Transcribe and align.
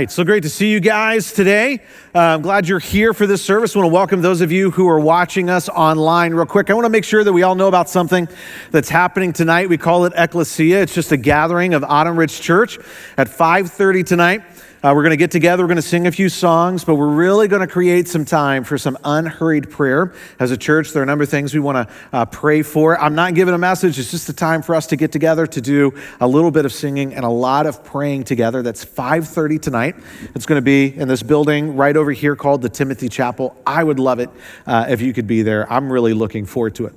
right, 0.00 0.10
so 0.10 0.24
great 0.24 0.44
to 0.44 0.48
see 0.48 0.72
you 0.72 0.80
guys 0.80 1.30
today. 1.30 1.78
Uh, 2.14 2.20
I'm 2.20 2.40
glad 2.40 2.66
you're 2.66 2.78
here 2.78 3.12
for 3.12 3.26
this 3.26 3.44
service. 3.44 3.76
I 3.76 3.80
want 3.80 3.90
to 3.90 3.92
welcome 3.92 4.22
those 4.22 4.40
of 4.40 4.50
you 4.50 4.70
who 4.70 4.88
are 4.88 4.98
watching 4.98 5.50
us 5.50 5.68
online 5.68 6.32
real 6.32 6.46
quick. 6.46 6.70
I 6.70 6.72
want 6.72 6.86
to 6.86 6.90
make 6.90 7.04
sure 7.04 7.22
that 7.22 7.34
we 7.34 7.42
all 7.42 7.54
know 7.54 7.68
about 7.68 7.90
something 7.90 8.26
that's 8.70 8.88
happening 8.88 9.34
tonight. 9.34 9.68
We 9.68 9.76
call 9.76 10.06
it 10.06 10.14
Ecclesia. 10.16 10.80
It's 10.80 10.94
just 10.94 11.12
a 11.12 11.18
gathering 11.18 11.74
of 11.74 11.84
Autumn 11.84 12.18
Ridge 12.18 12.40
Church 12.40 12.78
at 13.18 13.28
5:30 13.28 14.02
tonight. 14.02 14.42
Uh, 14.82 14.94
we're 14.94 15.02
going 15.02 15.10
to 15.10 15.16
get 15.18 15.30
together, 15.30 15.62
we're 15.62 15.68
going 15.68 15.76
to 15.76 15.82
sing 15.82 16.06
a 16.06 16.12
few 16.12 16.30
songs, 16.30 16.84
but 16.84 16.94
we're 16.94 17.06
really 17.06 17.46
going 17.48 17.60
to 17.60 17.66
create 17.66 18.08
some 18.08 18.24
time 18.24 18.64
for 18.64 18.78
some 18.78 18.96
unhurried 19.04 19.68
prayer. 19.68 20.14
As 20.38 20.52
a 20.52 20.56
church, 20.56 20.92
there 20.92 21.00
are 21.00 21.02
a 21.02 21.06
number 21.06 21.24
of 21.24 21.28
things 21.28 21.52
we 21.52 21.60
want 21.60 21.86
to 21.86 21.94
uh, 22.14 22.24
pray 22.24 22.62
for. 22.62 22.98
I'm 22.98 23.14
not 23.14 23.34
giving 23.34 23.52
a 23.52 23.58
message, 23.58 23.98
it's 23.98 24.10
just 24.10 24.30
a 24.30 24.32
time 24.32 24.62
for 24.62 24.74
us 24.74 24.86
to 24.86 24.96
get 24.96 25.12
together 25.12 25.46
to 25.48 25.60
do 25.60 25.92
a 26.18 26.26
little 26.26 26.50
bit 26.50 26.64
of 26.64 26.72
singing 26.72 27.12
and 27.12 27.26
a 27.26 27.28
lot 27.28 27.66
of 27.66 27.84
praying 27.84 28.24
together. 28.24 28.62
That's 28.62 28.82
5.30 28.82 29.60
tonight. 29.60 29.96
It's 30.34 30.46
going 30.46 30.56
to 30.56 30.64
be 30.64 30.96
in 30.98 31.08
this 31.08 31.22
building 31.22 31.76
right 31.76 31.94
over 31.94 32.10
here 32.10 32.34
called 32.34 32.62
the 32.62 32.70
Timothy 32.70 33.10
Chapel. 33.10 33.54
I 33.66 33.84
would 33.84 33.98
love 33.98 34.18
it 34.18 34.30
uh, 34.66 34.86
if 34.88 35.02
you 35.02 35.12
could 35.12 35.26
be 35.26 35.42
there. 35.42 35.70
I'm 35.70 35.92
really 35.92 36.14
looking 36.14 36.46
forward 36.46 36.74
to 36.76 36.86
it. 36.86 36.94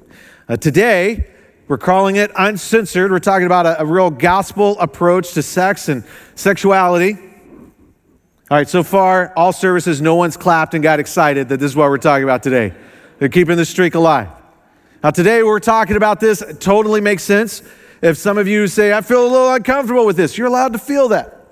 Uh, 0.47 0.55
today, 0.55 1.27
we're 1.67 1.77
calling 1.77 2.15
it 2.15 2.31
uncensored. 2.37 3.11
We're 3.11 3.19
talking 3.19 3.45
about 3.45 3.65
a, 3.65 3.81
a 3.81 3.85
real 3.85 4.09
gospel 4.09 4.79
approach 4.79 5.33
to 5.33 5.43
sex 5.43 5.89
and 5.89 6.05
sexuality. 6.35 7.31
All 8.53 8.59
right, 8.59 8.69
so 8.69 8.83
far, 8.83 9.33
all 9.35 9.51
services, 9.51 9.99
no 9.99 10.13
one's 10.13 10.37
clapped 10.37 10.75
and 10.75 10.83
got 10.83 10.99
excited 10.99 11.49
that 11.49 11.59
this 11.59 11.71
is 11.71 11.75
what 11.75 11.89
we're 11.89 11.97
talking 11.97 12.23
about 12.23 12.43
today. 12.43 12.71
They're 13.17 13.27
keeping 13.27 13.57
the 13.57 13.65
streak 13.65 13.95
alive. 13.95 14.29
Now, 15.03 15.09
today 15.09 15.41
we're 15.41 15.59
talking 15.59 15.95
about 15.95 16.19
this, 16.19 16.43
it 16.43 16.61
totally 16.61 17.01
makes 17.01 17.23
sense. 17.23 17.63
If 18.03 18.15
some 18.15 18.37
of 18.37 18.47
you 18.47 18.67
say, 18.67 18.93
I 18.93 19.01
feel 19.01 19.23
a 19.23 19.27
little 19.27 19.51
uncomfortable 19.51 20.05
with 20.05 20.17
this, 20.17 20.37
you're 20.37 20.45
allowed 20.45 20.73
to 20.73 20.77
feel 20.77 21.07
that. 21.07 21.47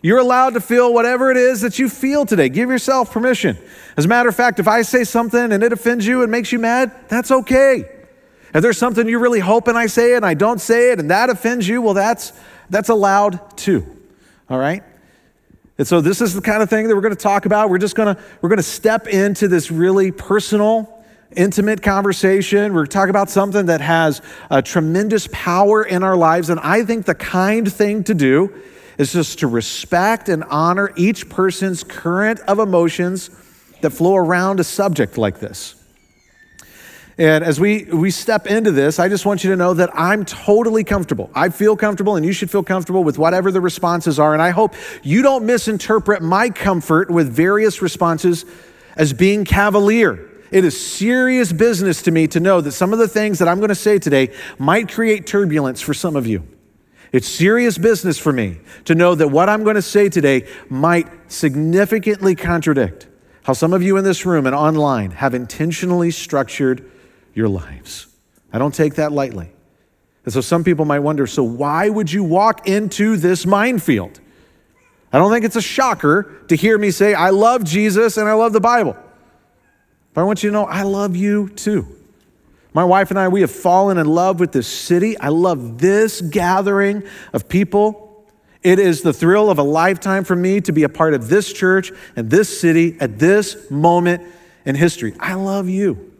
You're 0.00 0.16
allowed 0.16 0.54
to 0.54 0.62
feel 0.62 0.94
whatever 0.94 1.30
it 1.30 1.36
is 1.36 1.60
that 1.60 1.78
you 1.78 1.90
feel 1.90 2.24
today. 2.24 2.48
Give 2.48 2.70
yourself 2.70 3.12
permission. 3.12 3.58
As 3.98 4.06
a 4.06 4.08
matter 4.08 4.30
of 4.30 4.34
fact, 4.34 4.58
if 4.58 4.66
I 4.66 4.80
say 4.80 5.04
something 5.04 5.52
and 5.52 5.62
it 5.62 5.74
offends 5.74 6.06
you 6.06 6.22
and 6.22 6.32
makes 6.32 6.52
you 6.52 6.58
mad, 6.58 6.90
that's 7.08 7.30
okay. 7.30 7.84
If 8.54 8.62
there's 8.62 8.78
something 8.78 9.06
you're 9.10 9.20
really 9.20 9.40
hoping 9.40 9.76
I 9.76 9.88
say 9.88 10.14
it 10.14 10.16
and 10.16 10.24
I 10.24 10.32
don't 10.32 10.58
say 10.58 10.90
it 10.92 11.00
and 11.00 11.10
that 11.10 11.28
offends 11.28 11.68
you, 11.68 11.82
well, 11.82 11.92
that's, 11.92 12.32
that's 12.70 12.88
allowed 12.88 13.58
too. 13.58 13.84
All 14.48 14.58
right? 14.58 14.82
And 15.76 15.86
so 15.86 16.00
this 16.00 16.20
is 16.20 16.34
the 16.34 16.40
kind 16.40 16.62
of 16.62 16.70
thing 16.70 16.86
that 16.86 16.94
we're 16.94 17.02
going 17.02 17.14
to 17.14 17.20
talk 17.20 17.46
about. 17.46 17.68
We're 17.68 17.78
just 17.78 17.96
going 17.96 18.14
to 18.14 18.22
we're 18.40 18.48
going 18.48 18.58
to 18.58 18.62
step 18.62 19.08
into 19.08 19.48
this 19.48 19.70
really 19.70 20.12
personal, 20.12 21.04
intimate 21.34 21.82
conversation. 21.82 22.74
We're 22.74 22.86
talking 22.86 23.10
about 23.10 23.28
something 23.28 23.66
that 23.66 23.80
has 23.80 24.22
a 24.50 24.62
tremendous 24.62 25.28
power 25.32 25.82
in 25.82 26.02
our 26.04 26.16
lives 26.16 26.48
and 26.50 26.60
I 26.60 26.84
think 26.84 27.06
the 27.06 27.14
kind 27.14 27.70
thing 27.70 28.04
to 28.04 28.14
do 28.14 28.54
is 28.98 29.12
just 29.12 29.40
to 29.40 29.48
respect 29.48 30.28
and 30.28 30.44
honor 30.44 30.92
each 30.96 31.28
person's 31.28 31.82
current 31.82 32.38
of 32.40 32.60
emotions 32.60 33.30
that 33.80 33.90
flow 33.90 34.16
around 34.16 34.60
a 34.60 34.64
subject 34.64 35.18
like 35.18 35.40
this. 35.40 35.83
And 37.16 37.44
as 37.44 37.60
we, 37.60 37.84
we 37.84 38.10
step 38.10 38.48
into 38.48 38.72
this, 38.72 38.98
I 38.98 39.08
just 39.08 39.24
want 39.24 39.44
you 39.44 39.50
to 39.50 39.56
know 39.56 39.72
that 39.74 39.90
I'm 39.94 40.24
totally 40.24 40.82
comfortable. 40.82 41.30
I 41.32 41.48
feel 41.48 41.76
comfortable, 41.76 42.16
and 42.16 42.26
you 42.26 42.32
should 42.32 42.50
feel 42.50 42.64
comfortable 42.64 43.04
with 43.04 43.18
whatever 43.18 43.52
the 43.52 43.60
responses 43.60 44.18
are. 44.18 44.32
And 44.32 44.42
I 44.42 44.50
hope 44.50 44.74
you 45.04 45.22
don't 45.22 45.46
misinterpret 45.46 46.22
my 46.22 46.50
comfort 46.50 47.10
with 47.10 47.32
various 47.32 47.80
responses 47.80 48.44
as 48.96 49.12
being 49.12 49.44
cavalier. 49.44 50.28
It 50.50 50.64
is 50.64 50.78
serious 50.84 51.52
business 51.52 52.02
to 52.02 52.10
me 52.10 52.26
to 52.28 52.40
know 52.40 52.60
that 52.60 52.72
some 52.72 52.92
of 52.92 52.98
the 52.98 53.08
things 53.08 53.38
that 53.38 53.46
I'm 53.46 53.58
going 53.58 53.68
to 53.68 53.74
say 53.76 53.98
today 53.98 54.34
might 54.58 54.90
create 54.90 55.26
turbulence 55.26 55.80
for 55.80 55.94
some 55.94 56.16
of 56.16 56.26
you. 56.26 56.46
It's 57.12 57.28
serious 57.28 57.78
business 57.78 58.18
for 58.18 58.32
me 58.32 58.58
to 58.86 58.94
know 58.96 59.14
that 59.14 59.28
what 59.28 59.48
I'm 59.48 59.62
going 59.62 59.76
to 59.76 59.82
say 59.82 60.08
today 60.08 60.48
might 60.68 61.08
significantly 61.30 62.34
contradict 62.34 63.06
how 63.44 63.52
some 63.52 63.72
of 63.72 63.82
you 63.82 63.96
in 63.98 64.04
this 64.04 64.26
room 64.26 64.46
and 64.46 64.54
online 64.54 65.12
have 65.12 65.34
intentionally 65.34 66.10
structured 66.10 66.90
your 67.34 67.48
lives. 67.48 68.06
I 68.52 68.58
don't 68.58 68.74
take 68.74 68.94
that 68.94 69.12
lightly. 69.12 69.50
And 70.24 70.32
so 70.32 70.40
some 70.40 70.64
people 70.64 70.84
might 70.84 71.00
wonder 71.00 71.26
so, 71.26 71.42
why 71.42 71.88
would 71.88 72.10
you 72.10 72.24
walk 72.24 72.66
into 72.66 73.16
this 73.16 73.44
minefield? 73.44 74.20
I 75.12 75.18
don't 75.18 75.30
think 75.30 75.44
it's 75.44 75.56
a 75.56 75.62
shocker 75.62 76.42
to 76.48 76.56
hear 76.56 76.76
me 76.78 76.90
say, 76.90 77.14
I 77.14 77.30
love 77.30 77.64
Jesus 77.64 78.16
and 78.16 78.28
I 78.28 78.32
love 78.32 78.52
the 78.52 78.60
Bible. 78.60 78.96
But 80.12 80.22
I 80.22 80.24
want 80.24 80.42
you 80.42 80.50
to 80.50 80.52
know, 80.52 80.64
I 80.64 80.82
love 80.82 81.14
you 81.14 81.48
too. 81.50 81.86
My 82.72 82.84
wife 82.84 83.10
and 83.10 83.18
I, 83.18 83.28
we 83.28 83.42
have 83.42 83.50
fallen 83.52 83.98
in 83.98 84.06
love 84.06 84.40
with 84.40 84.50
this 84.50 84.66
city. 84.66 85.16
I 85.18 85.28
love 85.28 85.78
this 85.78 86.20
gathering 86.20 87.04
of 87.32 87.48
people. 87.48 88.26
It 88.62 88.78
is 88.78 89.02
the 89.02 89.12
thrill 89.12 89.50
of 89.50 89.58
a 89.58 89.62
lifetime 89.62 90.24
for 90.24 90.34
me 90.34 90.60
to 90.62 90.72
be 90.72 90.82
a 90.82 90.88
part 90.88 91.14
of 91.14 91.28
this 91.28 91.52
church 91.52 91.92
and 92.16 92.30
this 92.30 92.60
city 92.60 92.96
at 92.98 93.18
this 93.18 93.70
moment 93.70 94.22
in 94.64 94.74
history. 94.74 95.14
I 95.20 95.34
love 95.34 95.68
you. 95.68 96.13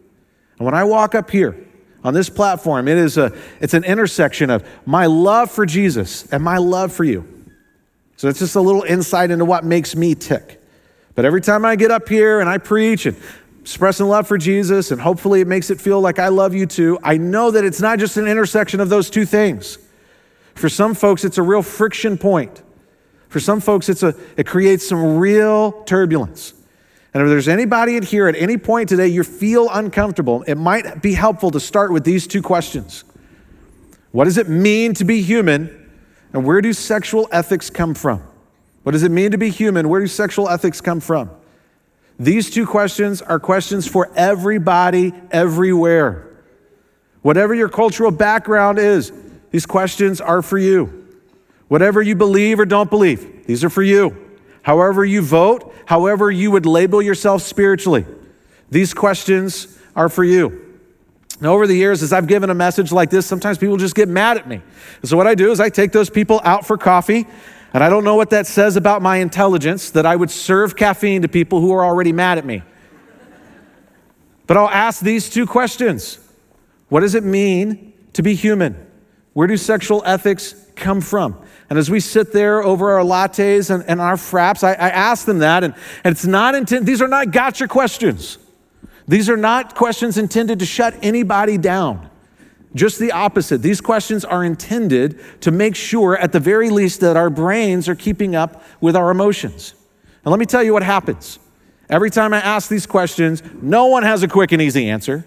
And 0.59 0.65
when 0.65 0.75
I 0.75 0.85
walk 0.85 1.15
up 1.15 1.31
here 1.31 1.57
on 2.03 2.15
this 2.15 2.29
platform, 2.31 2.89
it 2.89 2.97
is 2.97 3.17
a, 3.17 3.33
it's 3.61 3.75
an 3.75 3.85
intersection 3.85 4.51
of 4.51 4.69
my 4.87 5.07
love 5.07 5.51
for 5.51 5.67
Jesus 5.67 6.27
and 6.33 6.43
my 6.43 6.59
love 6.59 6.93
for 6.93 7.05
you. 7.05 7.29
So 8.17 8.29
it's 8.29 8.39
just 8.39 8.55
a 8.55 8.61
little 8.61 8.83
insight 8.83 9.31
into 9.31 9.45
what 9.45 9.65
makes 9.65 9.97
me 9.97 10.15
tick. 10.15 10.61
But 11.15 11.25
every 11.25 11.41
time 11.41 11.65
I 11.65 11.77
get 11.77 11.91
up 11.91 12.09
here 12.09 12.41
and 12.41 12.49
I 12.49 12.59
preach 12.59 13.07
and 13.07 13.17
expressing 13.61 14.07
love 14.07 14.29
for 14.29 14.39
Jesus, 14.39 14.91
and 14.91 15.01
hopefully 15.01 15.41
it 15.41 15.47
makes 15.47 15.71
it 15.71 15.81
feel 15.81 16.01
like 16.01 16.19
I 16.19 16.29
love 16.29 16.55
you 16.55 16.67
too, 16.67 16.99
I 17.03 17.17
know 17.17 17.51
that 17.51 17.65
it's 17.65 17.81
not 17.81 17.99
just 17.99 18.17
an 18.17 18.29
intersection 18.29 18.81
of 18.81 18.89
those 18.89 19.11
two 19.11 19.25
things. 19.25 19.79
For 20.55 20.69
some 20.69 20.95
folks, 20.95 21.25
it's 21.25 21.39
a 21.39 21.43
real 21.43 21.63
friction 21.63 22.17
point. 22.17 22.63
For 23.29 23.41
some 23.41 23.61
folks, 23.61 23.89
it's 23.89 24.03
a, 24.05 24.15
it 24.37 24.47
creates 24.47 24.89
some 24.89 25.17
real 25.17 25.83
turbulence. 25.85 26.55
And 27.15 27.23
if 27.23 27.29
there's 27.29 27.47
anybody 27.47 27.97
in 27.97 28.03
here 28.03 28.27
at 28.27 28.35
any 28.35 28.59
point 28.59 28.89
today 28.89 29.07
you 29.07 29.23
feel 29.23 29.69
uncomfortable, 29.71 30.43
it 30.49 30.57
might 30.57 31.01
be 31.01 31.13
helpful 31.15 31.53
to 31.53 31.61
start 31.61 31.93
with 31.93 32.05
these 32.05 32.27
two 32.27 32.43
questions 32.43 33.05
What 34.11 34.25
does 34.25 34.37
it 34.37 34.49
mean 34.49 34.95
to 34.95 35.05
be 35.05 35.23
human? 35.23 35.81
And 36.33 36.45
where 36.45 36.61
do 36.61 36.73
sexual 36.73 37.29
ethics 37.31 37.71
come 37.71 37.95
from? 37.95 38.21
What 38.83 38.93
does 38.93 39.05
it 39.05 39.13
mean 39.13 39.31
to 39.31 39.39
be 39.39 39.51
human? 39.51 39.89
Where 39.89 40.01
do 40.01 40.09
sexual 40.09 40.49
ethics 40.49 40.81
come 40.81 40.99
from? 40.99 41.31
These 42.19 42.51
two 42.51 42.67
questions 42.67 43.23
are 43.23 43.39
questions 43.39 43.87
for 43.87 44.11
everybody, 44.17 45.15
everywhere. 45.31 46.29
Whatever 47.23 47.55
your 47.55 47.69
cultural 47.69 48.11
background 48.11 48.81
is, 48.81 49.13
these 49.53 49.65
questions 49.65 50.21
are 50.21 50.43
for 50.43 50.59
you. 50.59 51.07
Whatever 51.69 52.03
you 52.03 52.17
believe 52.17 52.59
or 52.59 52.67
don't 52.67 52.91
believe, 52.91 53.47
these 53.47 53.63
are 53.63 53.71
for 53.71 53.83
you 53.83 54.25
however 54.65 55.05
you 55.05 55.21
vote, 55.21 55.74
however 55.87 56.31
you 56.31 56.51
would 56.51 56.67
label 56.67 57.03
yourself 57.03 57.43
spiritually. 57.43 58.07
These 58.71 58.95
questions 58.95 59.79
are 59.95 60.09
for 60.09 60.25
you. 60.25 60.61
Now, 61.41 61.53
over 61.53 61.67
the 61.67 61.75
years, 61.75 62.03
as 62.03 62.13
I've 62.13 62.27
given 62.27 62.51
a 62.51 62.55
message 62.55 62.93
like 62.93 63.11
this, 63.11 63.27
sometimes 63.27 63.59
people 63.59 63.77
just 63.77 63.95
get 63.95 64.09
mad 64.09 64.37
at 64.37 64.49
me. 64.49 64.61
And 65.01 65.09
so, 65.09 65.17
what 65.17 65.27
I 65.27 65.35
do 65.35 65.51
is 65.51 65.61
I 65.61 65.69
take 65.69 65.93
those 65.93 66.09
people 66.09 66.41
out 66.45 66.67
for 66.67 66.79
coffee, 66.79 67.27
and 67.73 67.83
I 67.83 67.89
don't 67.89 68.05
know 68.05 68.15
what 68.15 68.31
that 68.31 68.47
says 68.47 68.77
about 68.77 69.03
my 69.03 69.17
intelligence 69.17 69.91
that 69.91 70.07
I 70.07 70.15
would 70.15 70.31
serve 70.31 70.77
caffeine 70.77 71.23
to 71.23 71.29
people 71.29 71.61
who 71.61 71.73
are 71.73 71.85
already 71.85 72.13
mad 72.13 72.39
at 72.39 72.47
me. 72.47 72.63
But 74.47 74.57
I'll 74.57 74.69
ask 74.69 75.01
these 75.01 75.29
two 75.29 75.47
questions 75.47 76.19
What 76.89 77.01
does 77.01 77.15
it 77.15 77.25
mean 77.25 77.93
to 78.13 78.23
be 78.23 78.35
human? 78.35 78.87
Where 79.33 79.49
do 79.49 79.57
sexual 79.57 80.03
ethics 80.07 80.55
come 80.77 81.01
from? 81.01 81.44
And 81.71 81.79
as 81.79 81.91
we 81.91 82.01
sit 82.01 82.33
there 82.33 82.63
over 82.63 82.93
our 82.93 83.05
lattes 83.05 83.75
and, 83.75 83.85
and 83.89 84.01
our 84.01 84.17
fraps, 84.17 84.63
I, 84.63 84.73
I, 84.73 84.91
ask 84.91 85.25
them 85.25 85.39
that. 85.39 85.65
And, 85.65 85.75
and 86.05 86.13
it's 86.13 86.27
not 86.27 86.55
intended, 86.55 86.87
these 86.87 87.01
are 87.01 87.09
not 87.09 87.31
gotcha 87.31 87.67
questions. 87.67 88.39
These 89.09 89.31
are 89.31 89.37
not 89.37 89.75
questions 89.75 90.19
intended 90.19 90.59
to 90.59 90.67
shut 90.67 90.95
anybody 91.03 91.59
down. 91.59 92.11
Just 92.75 92.99
the 92.99 93.13
opposite. 93.13 93.63
These 93.63 93.81
questions 93.81 94.25
are 94.25 94.45
intended 94.45 95.21
to 95.43 95.51
make 95.51 95.77
sure, 95.77 96.17
at 96.17 96.33
the 96.33 96.41
very 96.41 96.71
least, 96.71 97.01
that 97.01 97.17
our 97.17 97.31
brains 97.31 97.89
are 97.89 97.95
keeping 97.95 98.35
up 98.35 98.63
with 98.81 98.97
our 98.97 99.11
emotions. 99.11 99.75
And 100.25 100.31
let 100.31 100.41
me 100.41 100.47
tell 100.47 100.63
you 100.63 100.73
what 100.73 100.83
happens. 100.83 101.39
Every 101.89 102.11
time 102.11 102.33
I 102.33 102.39
ask 102.39 102.69
these 102.69 102.87
questions, 102.87 103.43
no 103.61 103.87
one 103.87 104.03
has 104.03 104.23
a 104.23 104.29
quick 104.29 104.53
and 104.53 104.61
easy 104.61 104.89
answer. 104.89 105.25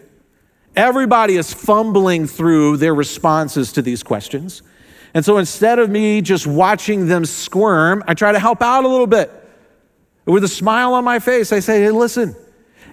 Everybody 0.75 1.37
is 1.37 1.53
fumbling 1.53 2.27
through 2.27 2.77
their 2.77 2.93
responses 2.93 3.71
to 3.73 3.81
these 3.81 4.03
questions. 4.03 4.61
And 5.17 5.25
so 5.25 5.39
instead 5.39 5.79
of 5.79 5.89
me 5.89 6.21
just 6.21 6.45
watching 6.45 7.07
them 7.07 7.25
squirm, 7.25 8.03
I 8.05 8.13
try 8.13 8.31
to 8.33 8.37
help 8.37 8.61
out 8.61 8.85
a 8.85 8.87
little 8.87 9.07
bit. 9.07 9.31
With 10.25 10.43
a 10.43 10.47
smile 10.47 10.93
on 10.93 11.03
my 11.03 11.17
face, 11.17 11.51
I 11.51 11.59
say, 11.59 11.81
hey, 11.81 11.89
listen, 11.89 12.35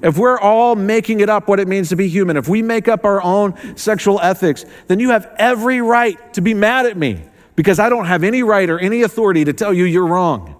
if 0.03 0.17
we're 0.17 0.41
all 0.41 0.75
making 0.75 1.21
it 1.21 1.29
up 1.29 1.49
what 1.49 1.61
it 1.61 1.69
means 1.69 1.91
to 1.91 1.97
be 1.97 2.09
human, 2.09 2.39
if 2.39 2.49
we 2.49 2.63
make 2.63 2.89
up 2.89 3.05
our 3.05 3.23
own 3.23 3.77
sexual 3.77 4.23
ethics, 4.23 4.65
then 4.87 5.01
you 5.01 5.11
have 5.11 5.35
every 5.37 5.83
right 5.83 6.33
to 6.33 6.41
be 6.41 6.55
mad 6.55 6.87
at 6.87 6.97
me 6.97 7.21
because 7.57 7.79
I 7.79 7.91
don't 7.91 8.07
have 8.07 8.25
any 8.25 8.43
right 8.43 8.71
or 8.71 8.79
any 8.79 9.03
authority 9.03 9.45
to 9.45 9.53
tell 9.53 9.75
you 9.75 9.85
you're 9.85 10.07
wrong. 10.07 10.59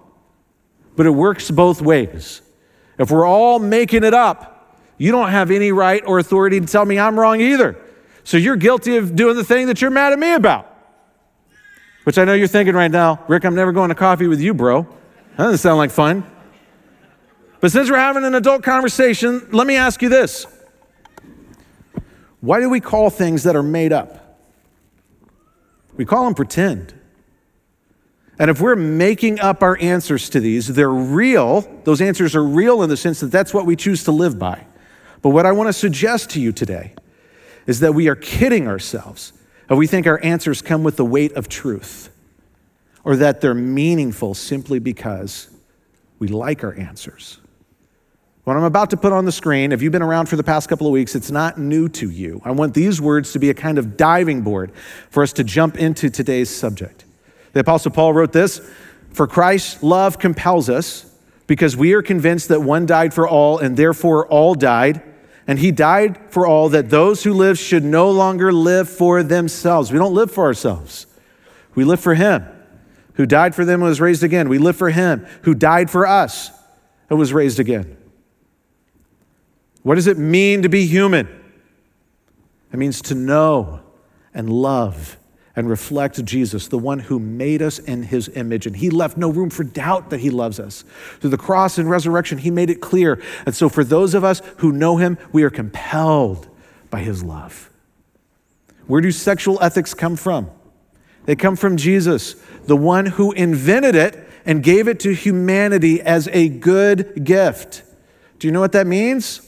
But 0.95 1.07
it 1.07 1.15
works 1.15 1.49
both 1.49 1.81
ways. 1.81 2.43
If 2.99 3.09
we're 3.09 3.25
all 3.25 3.57
making 3.57 4.03
it 4.03 4.13
up, 4.13 4.77
you 4.99 5.11
don't 5.11 5.29
have 5.29 5.49
any 5.49 5.71
right 5.71 6.03
or 6.05 6.19
authority 6.19 6.59
to 6.59 6.67
tell 6.67 6.85
me 6.85 6.99
I'm 6.99 7.19
wrong 7.19 7.41
either. 7.41 7.75
So 8.23 8.37
you're 8.37 8.55
guilty 8.55 8.97
of 8.97 9.15
doing 9.15 9.35
the 9.35 9.43
thing 9.43 9.65
that 9.65 9.81
you're 9.81 9.89
mad 9.89 10.13
at 10.13 10.19
me 10.19 10.31
about. 10.33 10.73
Which 12.05 12.19
I 12.19 12.23
know 12.23 12.33
you're 12.33 12.47
thinking 12.47 12.75
right 12.75 12.91
now, 12.91 13.23
Rick, 13.27 13.45
I'm 13.45 13.55
never 13.55 13.71
going 13.71 13.89
to 13.89 13.95
coffee 13.95 14.27
with 14.27 14.39
you, 14.39 14.53
bro. 14.53 14.83
That 14.83 15.45
doesn't 15.45 15.57
sound 15.57 15.79
like 15.79 15.89
fun. 15.89 16.23
But 17.59 17.71
since 17.71 17.89
we're 17.89 17.97
having 17.97 18.23
an 18.23 18.35
adult 18.35 18.61
conversation, 18.61 19.47
let 19.51 19.65
me 19.65 19.75
ask 19.75 20.03
you 20.03 20.09
this 20.09 20.45
Why 22.41 22.59
do 22.59 22.69
we 22.69 22.79
call 22.79 23.09
things 23.09 23.41
that 23.43 23.55
are 23.55 23.63
made 23.63 23.91
up? 23.91 24.39
We 25.97 26.05
call 26.05 26.25
them 26.25 26.35
pretend. 26.35 26.93
And 28.37 28.51
if 28.51 28.61
we're 28.61 28.75
making 28.75 29.39
up 29.39 29.63
our 29.63 29.75
answers 29.81 30.29
to 30.29 30.39
these, 30.39 30.67
they're 30.67 30.89
real. 30.89 31.61
Those 31.85 32.01
answers 32.01 32.35
are 32.35 32.43
real 32.43 32.83
in 32.83 32.89
the 32.89 32.97
sense 32.97 33.19
that 33.21 33.31
that's 33.31 33.51
what 33.51 33.65
we 33.65 33.75
choose 33.75 34.03
to 34.03 34.11
live 34.11 34.37
by. 34.37 34.67
But 35.23 35.29
what 35.29 35.47
I 35.47 35.53
want 35.53 35.69
to 35.69 35.73
suggest 35.73 36.29
to 36.31 36.39
you 36.39 36.51
today 36.51 36.93
is 37.65 37.79
that 37.79 37.95
we 37.95 38.09
are 38.09 38.15
kidding 38.15 38.67
ourselves 38.67 39.33
if 39.69 39.77
we 39.77 39.87
think 39.87 40.07
our 40.07 40.23
answers 40.23 40.61
come 40.61 40.83
with 40.83 40.97
the 40.97 41.05
weight 41.05 41.33
of 41.33 41.49
truth 41.49 42.09
or 43.03 43.15
that 43.15 43.41
they're 43.41 43.53
meaningful 43.53 44.33
simply 44.33 44.79
because 44.79 45.49
we 46.19 46.27
like 46.27 46.63
our 46.63 46.73
answers. 46.73 47.39
What 48.45 48.55
I'm 48.55 48.63
about 48.63 48.91
to 48.91 48.97
put 48.97 49.11
on 49.11 49.25
the 49.25 49.31
screen, 49.31 49.71
if 49.71 49.81
you've 49.81 49.91
been 49.91 50.03
around 50.03 50.27
for 50.27 50.35
the 50.35 50.43
past 50.43 50.69
couple 50.69 50.85
of 50.85 50.93
weeks, 50.93 51.15
it's 51.15 51.31
not 51.31 51.57
new 51.57 51.89
to 51.89 52.09
you. 52.09 52.41
I 52.45 52.51
want 52.51 52.75
these 52.75 53.01
words 53.01 53.31
to 53.33 53.39
be 53.39 53.49
a 53.49 53.55
kind 53.55 53.79
of 53.79 53.97
diving 53.97 54.41
board 54.41 54.71
for 55.09 55.23
us 55.23 55.33
to 55.33 55.43
jump 55.43 55.77
into 55.77 56.11
today's 56.11 56.49
subject. 56.49 57.05
The 57.53 57.61
Apostle 57.61 57.91
Paul 57.91 58.13
wrote 58.13 58.33
this 58.33 58.59
For 59.13 59.25
Christ's 59.25 59.81
love 59.81 60.19
compels 60.19 60.69
us, 60.69 61.11
because 61.47 61.75
we 61.75 61.93
are 61.93 62.01
convinced 62.01 62.49
that 62.49 62.61
one 62.61 62.85
died 62.85 63.13
for 63.13 63.27
all, 63.27 63.57
and 63.57 63.77
therefore 63.77 64.27
all 64.27 64.53
died. 64.53 65.01
And 65.47 65.59
he 65.59 65.71
died 65.71 66.19
for 66.31 66.47
all, 66.47 66.69
that 66.69 66.89
those 66.89 67.23
who 67.23 67.33
live 67.33 67.59
should 67.59 67.83
no 67.83 68.09
longer 68.09 68.51
live 68.51 68.89
for 68.89 69.21
themselves. 69.21 69.91
We 69.91 69.99
don't 69.99 70.13
live 70.13 70.31
for 70.31 70.45
ourselves, 70.45 71.05
we 71.75 71.83
live 71.83 71.99
for 71.99 72.15
him 72.15 72.45
who 73.15 73.25
died 73.25 73.55
for 73.55 73.65
them 73.65 73.81
and 73.81 73.89
was 73.89 74.01
raised 74.01 74.23
again. 74.23 74.49
We 74.49 74.57
live 74.57 74.75
for 74.75 74.89
him 74.89 75.25
who 75.43 75.53
died 75.53 75.89
for 75.89 76.05
us 76.05 76.51
and 77.09 77.17
was 77.17 77.33
raised 77.33 77.59
again. 77.59 77.97
What 79.83 79.95
does 79.95 80.07
it 80.07 80.17
mean 80.17 80.63
to 80.63 80.69
be 80.69 80.85
human? 80.85 81.27
It 82.73 82.77
means 82.77 83.01
to 83.03 83.15
know 83.15 83.81
and 84.33 84.49
love 84.49 85.17
and 85.55 85.69
reflect 85.69 86.23
Jesus, 86.25 86.67
the 86.67 86.77
one 86.77 86.99
who 86.99 87.17
made 87.17 87.61
us 87.61 87.79
in 87.79 88.03
his 88.03 88.29
image. 88.29 88.67
And 88.67 88.75
he 88.75 88.89
left 88.89 89.17
no 89.17 89.29
room 89.29 89.49
for 89.49 89.63
doubt 89.63 90.09
that 90.09 90.19
he 90.19 90.29
loves 90.29 90.59
us. 90.59 90.83
Through 91.19 91.29
the 91.29 91.37
cross 91.37 91.77
and 91.77 91.89
resurrection, 91.89 92.39
he 92.39 92.51
made 92.51 92.69
it 92.69 92.81
clear. 92.81 93.21
And 93.45 93.55
so, 93.55 93.69
for 93.69 93.83
those 93.83 94.13
of 94.13 94.23
us 94.23 94.41
who 94.57 94.71
know 94.71 94.97
him, 94.97 95.17
we 95.31 95.43
are 95.43 95.49
compelled 95.49 96.47
by 96.89 96.99
his 96.99 97.23
love. 97.23 97.69
Where 98.87 99.01
do 99.01 99.11
sexual 99.11 99.61
ethics 99.61 99.93
come 99.93 100.15
from? 100.15 100.51
They 101.25 101.35
come 101.35 101.55
from 101.55 101.77
Jesus, 101.77 102.35
the 102.65 102.77
one 102.77 103.05
who 103.07 103.31
invented 103.31 103.95
it 103.95 104.29
and 104.45 104.61
gave 104.61 104.87
it 104.87 104.99
to 105.01 105.13
humanity 105.13 106.01
as 106.01 106.27
a 106.31 106.49
good 106.49 107.23
gift. 107.23 107.81
Do 108.37 108.47
you 108.47 108.51
know 108.51 108.59
what 108.59 108.73
that 108.73 108.85
means? 108.85 109.41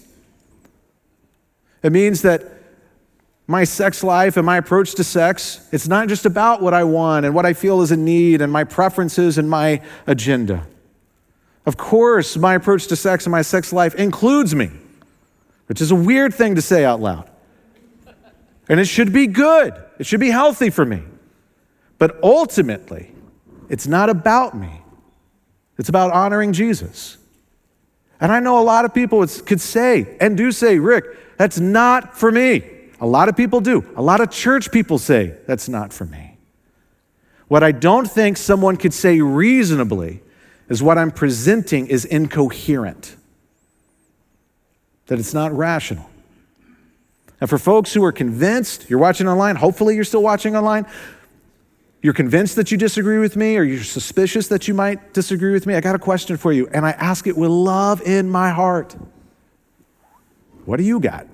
It 1.84 1.92
means 1.92 2.24
that 2.24 2.57
my 3.48 3.64
sex 3.64 4.04
life 4.04 4.36
and 4.36 4.46
my 4.46 4.58
approach 4.58 4.94
to 4.96 5.04
sex, 5.04 5.66
it's 5.72 5.88
not 5.88 6.10
just 6.10 6.26
about 6.26 6.62
what 6.62 6.74
I 6.74 6.84
want 6.84 7.26
and 7.26 7.34
what 7.34 7.46
I 7.46 7.54
feel 7.54 7.82
is 7.82 7.92
a 7.92 7.98
need 7.98 8.42
and 8.42 8.52
my 8.52 8.66
preferences 8.66 9.38
and 9.38 9.50
my 9.50 9.82
agenda. 10.06 10.68
Of 11.66 11.78
course, 11.78 12.36
my 12.36 12.56
approach 12.56 12.88
to 12.88 12.98
sex 12.98 13.26
and 13.26 13.32
my 13.32 13.42
sex 13.42 13.72
life 13.72 13.96
includes 13.96 14.54
me, 14.54 14.70
which 15.68 15.82
is 15.82 15.92
a 15.92 15.96
weird 15.96 16.34
thing 16.34 16.56
to 16.56 16.62
say 16.62 16.84
out 16.84 17.00
loud. 17.00 17.30
And 18.68 18.82
it 18.82 18.86
should 18.86 19.14
be 19.14 19.28
good, 19.28 19.74
it 19.98 20.06
should 20.06 20.20
be 20.20 20.30
healthy 20.30 20.70
for 20.70 20.86
me. 20.86 21.04
But 21.98 22.22
ultimately, 22.22 23.12
it's 23.70 23.88
not 23.88 24.10
about 24.10 24.56
me, 24.58 24.82
it's 25.78 25.90
about 25.90 26.12
honoring 26.12 26.52
Jesus. 26.52 27.18
And 28.20 28.32
I 28.32 28.40
know 28.40 28.60
a 28.60 28.64
lot 28.64 28.84
of 28.84 28.94
people 28.94 29.26
could 29.46 29.62
say 29.62 30.18
and 30.20 30.36
do 30.36 30.52
say, 30.52 30.80
Rick, 30.80 31.38
that's 31.38 31.60
not 31.60 32.18
for 32.18 32.32
me. 32.32 32.77
A 33.00 33.06
lot 33.06 33.30
of 33.30 33.38
people 33.38 33.62
do. 33.62 33.86
A 33.96 34.02
lot 34.02 34.22
of 34.22 34.32
church 34.32 34.72
people 34.72 34.98
say, 34.98 35.36
that's 35.46 35.70
not 35.70 35.94
for 35.94 36.06
me. 36.06 36.38
What 37.48 37.64
I 37.64 37.72
don't 37.72 38.10
think 38.10 38.38
someone 38.38 38.76
could 38.78 38.94
say 38.94 39.22
reasonably 39.22 40.22
is 40.68 40.84
what 40.84 40.98
I'm 40.98 41.12
presenting 41.12 41.88
is 41.88 42.04
incoherent, 42.04 43.16
that 45.06 45.20
it's 45.20 45.34
not 45.34 45.56
rational. 45.56 46.10
And 47.40 47.50
for 47.50 47.58
folks 47.58 47.94
who 47.94 48.04
are 48.04 48.12
convinced, 48.12 48.90
you're 48.90 49.00
watching 49.00 49.28
online, 49.28 49.56
hopefully 49.56 49.96
you're 49.96 50.04
still 50.04 50.24
watching 50.24 50.56
online, 50.56 50.86
you're 52.02 52.14
convinced 52.14 52.56
that 52.56 52.72
you 52.72 52.78
disagree 52.78 53.20
with 53.20 53.36
me 53.36 53.58
or 53.58 53.64
you're 53.64 53.84
suspicious 53.84 54.48
that 54.50 54.68
you 54.68 54.74
might 54.74 55.14
disagree 55.14 55.54
with 55.54 55.66
me, 55.66 55.76
I 55.76 55.82
got 55.82 55.96
a 55.96 56.00
question 56.00 56.36
for 56.36 56.52
you, 56.52 56.68
and 56.68 56.86
I 56.86 56.92
ask 56.92 57.28
it 57.28 57.38
with 57.38 57.50
love 57.50 58.02
in 58.02 58.30
my 58.30 58.50
heart. 58.50 58.96
What 60.66 60.78
do 60.78 60.84
you 60.84 61.00
got? 61.00 61.28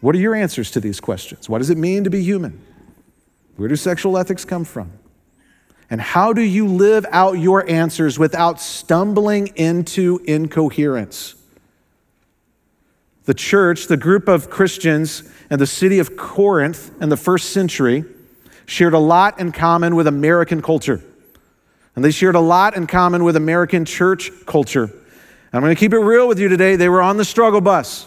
What 0.00 0.14
are 0.14 0.18
your 0.18 0.34
answers 0.34 0.70
to 0.72 0.80
these 0.80 1.00
questions? 1.00 1.48
What 1.48 1.58
does 1.58 1.70
it 1.70 1.78
mean 1.78 2.04
to 2.04 2.10
be 2.10 2.22
human? 2.22 2.60
Where 3.56 3.68
do 3.68 3.76
sexual 3.76 4.18
ethics 4.18 4.44
come 4.44 4.64
from? 4.64 4.92
And 5.88 6.00
how 6.00 6.32
do 6.32 6.42
you 6.42 6.66
live 6.66 7.06
out 7.10 7.38
your 7.38 7.68
answers 7.68 8.18
without 8.18 8.60
stumbling 8.60 9.48
into 9.56 10.20
incoherence? 10.24 11.34
The 13.24 13.34
church, 13.34 13.86
the 13.86 13.96
group 13.96 14.28
of 14.28 14.50
Christians 14.50 15.22
in 15.50 15.58
the 15.58 15.66
city 15.66 15.98
of 15.98 16.16
Corinth 16.16 16.90
in 17.00 17.08
the 17.08 17.16
first 17.16 17.50
century, 17.50 18.04
shared 18.66 18.94
a 18.94 18.98
lot 18.98 19.40
in 19.40 19.52
common 19.52 19.94
with 19.94 20.06
American 20.06 20.60
culture. 20.60 21.02
And 21.94 22.04
they 22.04 22.10
shared 22.10 22.34
a 22.34 22.40
lot 22.40 22.76
in 22.76 22.86
common 22.86 23.24
with 23.24 23.36
American 23.36 23.84
church 23.84 24.30
culture. 24.44 24.90
I'm 25.52 25.62
going 25.62 25.74
to 25.74 25.78
keep 25.78 25.94
it 25.94 25.98
real 25.98 26.28
with 26.28 26.38
you 26.38 26.48
today. 26.48 26.76
They 26.76 26.88
were 26.88 27.00
on 27.00 27.16
the 27.16 27.24
struggle 27.24 27.60
bus. 27.60 28.06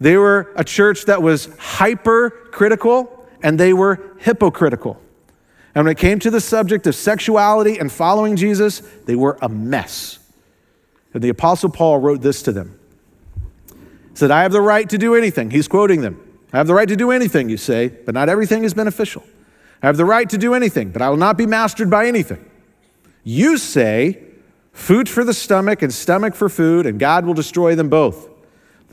They 0.00 0.16
were 0.16 0.52
a 0.56 0.64
church 0.64 1.04
that 1.06 1.22
was 1.22 1.48
hypercritical 1.58 3.28
and 3.42 3.58
they 3.58 3.72
were 3.72 4.00
hypocritical. 4.18 5.00
And 5.74 5.84
when 5.84 5.92
it 5.92 5.98
came 5.98 6.18
to 6.20 6.30
the 6.30 6.40
subject 6.40 6.86
of 6.86 6.94
sexuality 6.94 7.78
and 7.78 7.90
following 7.90 8.36
Jesus, 8.36 8.80
they 9.06 9.16
were 9.16 9.38
a 9.42 9.48
mess. 9.48 10.18
And 11.12 11.22
the 11.22 11.28
Apostle 11.28 11.70
Paul 11.70 11.98
wrote 11.98 12.20
this 12.20 12.42
to 12.42 12.52
them. 12.52 12.78
He 13.70 14.16
said, 14.16 14.30
I 14.30 14.42
have 14.42 14.52
the 14.52 14.60
right 14.60 14.88
to 14.90 14.98
do 14.98 15.14
anything. 15.14 15.50
He's 15.50 15.68
quoting 15.68 16.00
them. 16.00 16.20
I 16.52 16.58
have 16.58 16.68
the 16.68 16.74
right 16.74 16.88
to 16.88 16.96
do 16.96 17.10
anything, 17.10 17.48
you 17.48 17.56
say, 17.56 17.88
but 17.88 18.14
not 18.14 18.28
everything 18.28 18.62
is 18.62 18.74
beneficial. 18.74 19.24
I 19.82 19.86
have 19.86 19.96
the 19.96 20.04
right 20.04 20.28
to 20.30 20.38
do 20.38 20.54
anything, 20.54 20.90
but 20.90 21.02
I 21.02 21.10
will 21.10 21.16
not 21.16 21.36
be 21.36 21.46
mastered 21.46 21.90
by 21.90 22.06
anything. 22.06 22.48
You 23.24 23.58
say, 23.58 24.22
food 24.72 25.08
for 25.08 25.24
the 25.24 25.34
stomach 25.34 25.82
and 25.82 25.92
stomach 25.92 26.34
for 26.34 26.48
food, 26.48 26.86
and 26.86 27.00
God 27.00 27.26
will 27.26 27.34
destroy 27.34 27.74
them 27.74 27.88
both. 27.88 28.28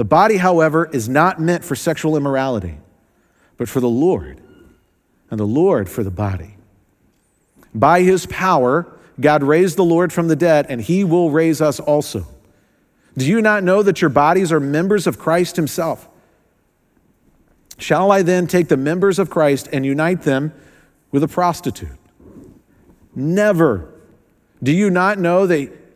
The 0.01 0.05
body, 0.05 0.37
however, 0.37 0.89
is 0.91 1.07
not 1.07 1.39
meant 1.39 1.63
for 1.63 1.75
sexual 1.75 2.17
immorality, 2.17 2.79
but 3.57 3.69
for 3.69 3.79
the 3.79 3.87
Lord, 3.87 4.41
and 5.29 5.39
the 5.39 5.45
Lord 5.45 5.87
for 5.87 6.03
the 6.03 6.09
body. 6.09 6.55
By 7.75 8.01
his 8.01 8.25
power, 8.25 8.91
God 9.19 9.43
raised 9.43 9.77
the 9.77 9.85
Lord 9.85 10.11
from 10.11 10.27
the 10.27 10.35
dead, 10.35 10.65
and 10.69 10.81
he 10.81 11.03
will 11.03 11.29
raise 11.29 11.61
us 11.61 11.79
also. 11.79 12.25
Do 13.15 13.27
you 13.27 13.43
not 13.43 13.63
know 13.63 13.83
that 13.83 14.01
your 14.01 14.09
bodies 14.09 14.51
are 14.51 14.59
members 14.59 15.05
of 15.05 15.19
Christ 15.19 15.55
himself? 15.55 16.09
Shall 17.77 18.11
I 18.11 18.23
then 18.23 18.47
take 18.47 18.69
the 18.69 18.77
members 18.77 19.19
of 19.19 19.29
Christ 19.29 19.69
and 19.71 19.85
unite 19.85 20.23
them 20.23 20.51
with 21.11 21.21
a 21.21 21.27
prostitute. 21.27 21.99
Never. 23.13 23.87
Do 24.63 24.71
you 24.71 24.89
not 24.89 25.19
know 25.19 25.45
that 25.45 25.71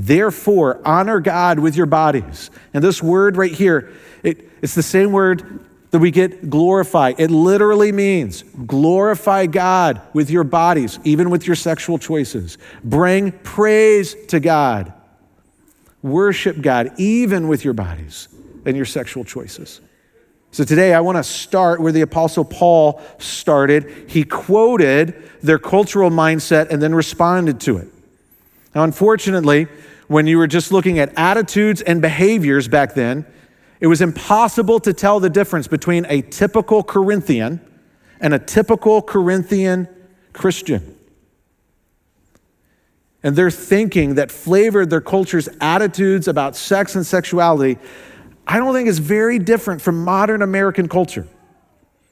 Therefore, 0.00 0.80
honor 0.84 1.18
God 1.18 1.58
with 1.58 1.74
your 1.74 1.86
bodies. 1.86 2.52
And 2.72 2.84
this 2.84 3.02
word 3.02 3.36
right 3.36 3.50
here, 3.50 3.92
it, 4.22 4.48
it's 4.62 4.76
the 4.76 4.82
same 4.82 5.10
word 5.10 5.66
that 5.90 5.98
we 5.98 6.12
get 6.12 6.48
glorify. 6.48 7.14
It 7.18 7.32
literally 7.32 7.90
means 7.90 8.44
glorify 8.64 9.46
God 9.46 10.00
with 10.12 10.30
your 10.30 10.44
bodies, 10.44 11.00
even 11.02 11.30
with 11.30 11.48
your 11.48 11.56
sexual 11.56 11.98
choices. 11.98 12.58
Bring 12.84 13.32
praise 13.32 14.14
to 14.28 14.38
God. 14.38 14.92
Worship 16.00 16.60
God, 16.60 16.92
even 16.96 17.48
with 17.48 17.64
your 17.64 17.74
bodies 17.74 18.28
and 18.64 18.76
your 18.76 18.86
sexual 18.86 19.24
choices. 19.24 19.80
So 20.52 20.62
today 20.62 20.94
I 20.94 21.00
want 21.00 21.16
to 21.16 21.24
start 21.24 21.80
where 21.80 21.90
the 21.90 22.02
Apostle 22.02 22.44
Paul 22.44 23.02
started. 23.18 24.08
He 24.08 24.22
quoted 24.22 25.28
their 25.42 25.58
cultural 25.58 26.10
mindset 26.10 26.70
and 26.70 26.80
then 26.80 26.94
responded 26.94 27.60
to 27.62 27.78
it. 27.78 27.88
Now, 28.76 28.84
unfortunately, 28.84 29.66
when 30.08 30.26
you 30.26 30.38
were 30.38 30.46
just 30.46 30.72
looking 30.72 30.98
at 30.98 31.12
attitudes 31.16 31.80
and 31.82 32.02
behaviors 32.02 32.66
back 32.66 32.94
then, 32.94 33.24
it 33.80 33.86
was 33.86 34.00
impossible 34.00 34.80
to 34.80 34.92
tell 34.92 35.20
the 35.20 35.30
difference 35.30 35.68
between 35.68 36.04
a 36.08 36.22
typical 36.22 36.82
Corinthian 36.82 37.60
and 38.20 38.34
a 38.34 38.38
typical 38.38 39.00
Corinthian 39.00 39.86
Christian. 40.32 40.96
And 43.22 43.36
their 43.36 43.50
thinking 43.50 44.14
that 44.14 44.32
flavored 44.32 44.90
their 44.90 45.00
culture's 45.00 45.48
attitudes 45.60 46.26
about 46.26 46.56
sex 46.56 46.94
and 46.94 47.06
sexuality, 47.06 47.78
I 48.46 48.58
don't 48.58 48.72
think 48.74 48.88
is 48.88 48.98
very 48.98 49.38
different 49.38 49.82
from 49.82 50.04
modern 50.04 50.40
American 50.42 50.88
culture. 50.88 51.28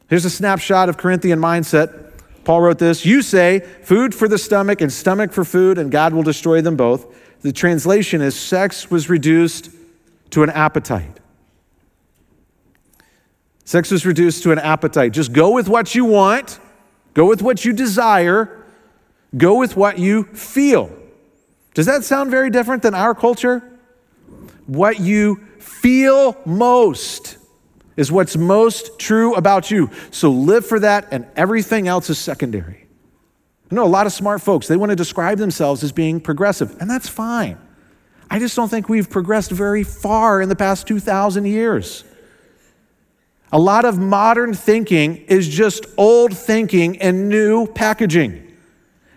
Here's 0.09 0.25
a 0.25 0.31
snapshot 0.31 0.88
of 0.88 0.97
Corinthian 0.97 1.41
mindset. 1.41 2.12
Paul 2.45 2.61
wrote 2.61 2.79
this 2.79 3.07
You 3.07 3.23
say, 3.23 3.61
food 3.83 4.15
for 4.15 4.29
the 4.29 4.38
stomach 4.38 4.81
and 4.81 4.93
stomach 4.93 5.33
for 5.33 5.45
food, 5.45 5.79
and 5.79 5.91
God 5.91 6.12
will 6.12 6.23
destroy 6.23 6.61
them 6.61 6.76
both. 6.76 7.12
The 7.43 7.52
translation 7.52 8.23
is 8.23 8.38
sex 8.38 8.90
was 8.90 9.09
reduced 9.09 9.71
to 10.31 10.43
an 10.43 10.50
appetite. 10.50 11.21
Sex 13.64 13.90
was 13.90 14.07
reduced 14.07 14.43
to 14.45 14.52
an 14.52 14.59
appetite. 14.59 15.12
Just 15.12 15.33
go 15.33 15.50
with 15.50 15.69
what 15.69 15.95
you 15.95 16.05
want, 16.05 16.61
go 17.14 17.26
with 17.26 17.43
what 17.43 17.64
you 17.64 17.73
desire, 17.73 18.64
go 19.37 19.59
with 19.59 19.76
what 19.76 19.99
you 19.99 20.25
feel. 20.25 20.90
Does 21.75 21.87
that 21.87 22.05
sound 22.05 22.31
very 22.31 22.49
different 22.49 22.83
than 22.83 22.95
our 22.95 23.14
culture? 23.14 23.62
What 24.66 25.00
you 25.00 25.45
feel 25.59 26.37
most 26.47 27.38
is 27.97 28.12
what's 28.12 28.37
most 28.37 28.99
true 28.99 29.35
about 29.35 29.71
you. 29.71 29.90
So 30.11 30.31
live 30.31 30.66
for 30.66 30.78
that, 30.81 31.09
and 31.11 31.26
everything 31.35 31.88
else 31.88 32.09
is 32.09 32.19
secondary. 32.19 32.86
I 33.70 33.75
know 33.75 33.85
a 33.85 33.88
lot 33.88 34.06
of 34.06 34.12
smart 34.12 34.40
folks, 34.42 34.68
they 34.68 34.76
want 34.76 34.90
to 34.90 34.96
describe 34.96 35.38
themselves 35.38 35.82
as 35.82 35.92
being 35.92 36.20
progressive, 36.20 36.80
and 36.80 36.88
that's 36.88 37.08
fine. 37.08 37.58
I 38.30 38.38
just 38.38 38.56
don't 38.56 38.68
think 38.68 38.88
we've 38.88 39.08
progressed 39.08 39.50
very 39.50 39.82
far 39.82 40.40
in 40.40 40.49
the 40.49 40.56
past 40.56 40.87
2,000 40.87 41.44
years. 41.44 42.04
A 43.52 43.58
lot 43.58 43.85
of 43.85 43.99
modern 43.99 44.54
thinking 44.54 45.16
is 45.28 45.49
just 45.49 45.87
old 45.96 46.37
thinking 46.37 47.00
and 47.00 47.28
new 47.28 47.66
packaging. 47.66 48.42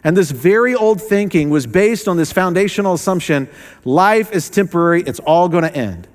And 0.03 0.15
this 0.15 0.31
very 0.31 0.75
old 0.75 1.01
thinking 1.01 1.49
was 1.49 1.67
based 1.67 2.07
on 2.07 2.17
this 2.17 2.31
foundational 2.31 2.93
assumption 2.93 3.49
life 3.83 4.31
is 4.31 4.49
temporary, 4.49 5.01
it's 5.03 5.19
all 5.19 5.49
going 5.49 5.63
to 5.63 5.75
end. 5.75 6.07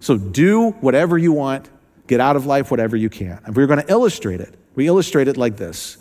So 0.00 0.16
do 0.16 0.70
whatever 0.80 1.18
you 1.18 1.32
want, 1.32 1.68
get 2.06 2.20
out 2.20 2.34
of 2.34 2.46
life 2.46 2.70
whatever 2.70 2.96
you 2.96 3.10
can. 3.10 3.40
And 3.44 3.54
we're 3.54 3.66
going 3.66 3.82
to 3.82 3.90
illustrate 3.90 4.40
it. 4.40 4.54
We 4.74 4.86
illustrate 4.88 5.28
it 5.28 5.36
like 5.36 5.56
this 5.56 5.98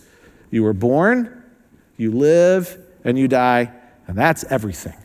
You 0.49 0.63
were 0.63 0.73
born, 0.73 1.38
you 1.99 2.11
live, 2.11 2.77
and 3.03 3.17
you 3.17 3.27
die, 3.27 3.71
and 4.07 4.17
that's 4.17 4.43
everything. 4.45 4.95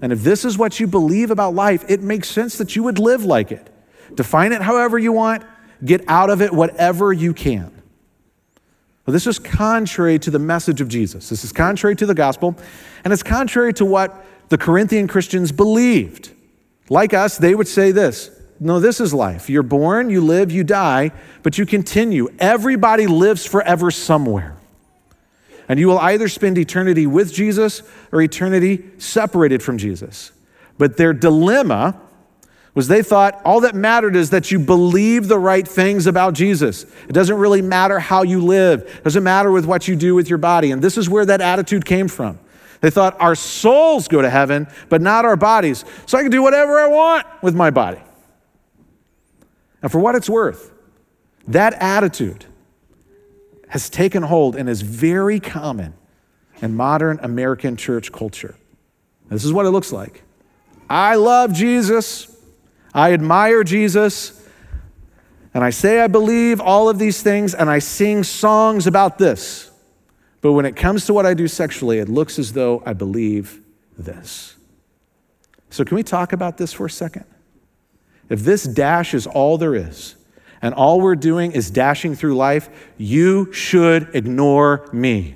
And 0.00 0.12
if 0.12 0.22
this 0.22 0.44
is 0.44 0.58
what 0.58 0.80
you 0.80 0.86
believe 0.86 1.30
about 1.30 1.54
life, 1.54 1.84
it 1.88 2.02
makes 2.02 2.28
sense 2.28 2.58
that 2.58 2.74
you 2.74 2.82
would 2.82 2.98
live 2.98 3.24
like 3.24 3.52
it. 3.52 3.68
Define 4.14 4.52
it 4.52 4.60
however 4.62 4.98
you 4.98 5.12
want, 5.12 5.44
get 5.84 6.02
out 6.08 6.30
of 6.30 6.42
it 6.42 6.52
whatever 6.52 7.12
you 7.12 7.32
can. 7.32 7.70
Well, 9.06 9.12
this 9.12 9.26
is 9.26 9.38
contrary 9.38 10.18
to 10.20 10.30
the 10.30 10.38
message 10.38 10.80
of 10.80 10.88
Jesus. 10.88 11.28
This 11.28 11.44
is 11.44 11.52
contrary 11.52 11.96
to 11.96 12.06
the 12.06 12.14
gospel, 12.14 12.56
and 13.04 13.12
it's 13.12 13.22
contrary 13.22 13.72
to 13.74 13.84
what 13.84 14.24
the 14.48 14.58
Corinthian 14.58 15.08
Christians 15.08 15.50
believed. 15.52 16.30
Like 16.88 17.14
us, 17.14 17.38
they 17.38 17.54
would 17.54 17.68
say 17.68 17.90
this 17.90 18.30
No, 18.60 18.80
this 18.80 19.00
is 19.00 19.12
life. 19.12 19.48
You're 19.48 19.62
born, 19.62 20.10
you 20.10 20.20
live, 20.20 20.52
you 20.52 20.64
die, 20.64 21.12
but 21.42 21.58
you 21.58 21.66
continue. 21.66 22.28
Everybody 22.38 23.06
lives 23.06 23.46
forever 23.46 23.90
somewhere. 23.90 24.56
And 25.72 25.80
you 25.80 25.86
will 25.86 26.00
either 26.00 26.28
spend 26.28 26.58
eternity 26.58 27.06
with 27.06 27.32
Jesus 27.32 27.82
or 28.12 28.20
eternity 28.20 28.84
separated 28.98 29.62
from 29.62 29.78
Jesus. 29.78 30.30
But 30.76 30.98
their 30.98 31.14
dilemma 31.14 31.98
was 32.74 32.88
they 32.88 33.02
thought 33.02 33.40
all 33.42 33.60
that 33.60 33.74
mattered 33.74 34.14
is 34.14 34.28
that 34.28 34.50
you 34.50 34.58
believe 34.58 35.28
the 35.28 35.38
right 35.38 35.66
things 35.66 36.06
about 36.06 36.34
Jesus. 36.34 36.84
It 37.08 37.14
doesn't 37.14 37.38
really 37.38 37.62
matter 37.62 37.98
how 37.98 38.22
you 38.22 38.44
live. 38.44 38.82
It 38.82 39.02
doesn't 39.02 39.24
matter 39.24 39.50
with 39.50 39.64
what 39.64 39.88
you 39.88 39.96
do 39.96 40.14
with 40.14 40.28
your 40.28 40.36
body. 40.36 40.72
And 40.72 40.82
this 40.82 40.98
is 40.98 41.08
where 41.08 41.24
that 41.24 41.40
attitude 41.40 41.86
came 41.86 42.06
from. 42.06 42.38
They 42.82 42.90
thought 42.90 43.18
our 43.18 43.34
souls 43.34 44.08
go 44.08 44.20
to 44.20 44.28
heaven, 44.28 44.66
but 44.90 45.00
not 45.00 45.24
our 45.24 45.36
bodies. 45.36 45.86
So 46.04 46.18
I 46.18 46.20
can 46.20 46.30
do 46.30 46.42
whatever 46.42 46.78
I 46.78 46.88
want 46.88 47.26
with 47.40 47.54
my 47.54 47.70
body. 47.70 48.02
And 49.80 49.90
for 49.90 50.00
what 50.00 50.16
it's 50.16 50.28
worth, 50.28 50.70
that 51.48 51.72
attitude 51.72 52.44
has 53.72 53.88
taken 53.88 54.22
hold 54.22 54.54
and 54.54 54.68
is 54.68 54.82
very 54.82 55.40
common 55.40 55.94
in 56.60 56.76
modern 56.76 57.18
American 57.22 57.74
church 57.74 58.12
culture. 58.12 58.54
This 59.30 59.46
is 59.46 59.52
what 59.54 59.64
it 59.64 59.70
looks 59.70 59.90
like. 59.90 60.24
I 60.90 61.14
love 61.14 61.54
Jesus. 61.54 62.36
I 62.92 63.14
admire 63.14 63.64
Jesus, 63.64 64.46
and 65.54 65.64
I 65.64 65.70
say 65.70 66.00
I 66.00 66.06
believe 66.06 66.60
all 66.60 66.90
of 66.90 66.98
these 66.98 67.22
things, 67.22 67.54
and 67.54 67.70
I 67.70 67.78
sing 67.78 68.24
songs 68.24 68.86
about 68.86 69.16
this. 69.16 69.70
But 70.42 70.52
when 70.52 70.66
it 70.66 70.76
comes 70.76 71.06
to 71.06 71.14
what 71.14 71.24
I 71.24 71.32
do 71.32 71.48
sexually, 71.48 71.98
it 71.98 72.10
looks 72.10 72.38
as 72.38 72.52
though 72.52 72.82
I 72.84 72.92
believe 72.92 73.62
this. 73.96 74.54
So, 75.70 75.82
can 75.82 75.94
we 75.94 76.02
talk 76.02 76.34
about 76.34 76.58
this 76.58 76.74
for 76.74 76.84
a 76.84 76.90
second? 76.90 77.24
If 78.28 78.40
this 78.40 78.64
dash 78.64 79.14
is 79.14 79.26
all 79.26 79.56
there 79.56 79.74
is, 79.74 80.16
and 80.62 80.72
all 80.74 81.00
we're 81.00 81.16
doing 81.16 81.52
is 81.52 81.70
dashing 81.70 82.14
through 82.14 82.36
life, 82.36 82.70
you 82.96 83.52
should 83.52 84.14
ignore 84.14 84.88
me. 84.92 85.34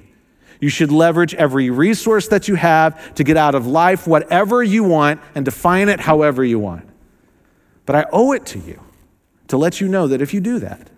You 0.60 0.68
should 0.68 0.90
leverage 0.90 1.34
every 1.34 1.68
resource 1.68 2.28
that 2.28 2.48
you 2.48 2.54
have 2.54 3.14
to 3.16 3.24
get 3.24 3.36
out 3.36 3.54
of 3.54 3.66
life 3.66 4.06
whatever 4.06 4.62
you 4.62 4.84
want 4.84 5.20
and 5.34 5.44
define 5.44 5.88
it 5.88 6.00
however 6.00 6.44
you 6.44 6.58
want. 6.58 6.88
But 7.84 7.96
I 7.96 8.06
owe 8.12 8.32
it 8.32 8.46
to 8.46 8.58
you 8.60 8.80
to 9.48 9.56
let 9.56 9.80
you 9.80 9.88
know 9.88 10.06
that 10.06 10.22
if 10.22 10.32
you 10.32 10.40
do 10.40 10.58
that, 10.60 10.88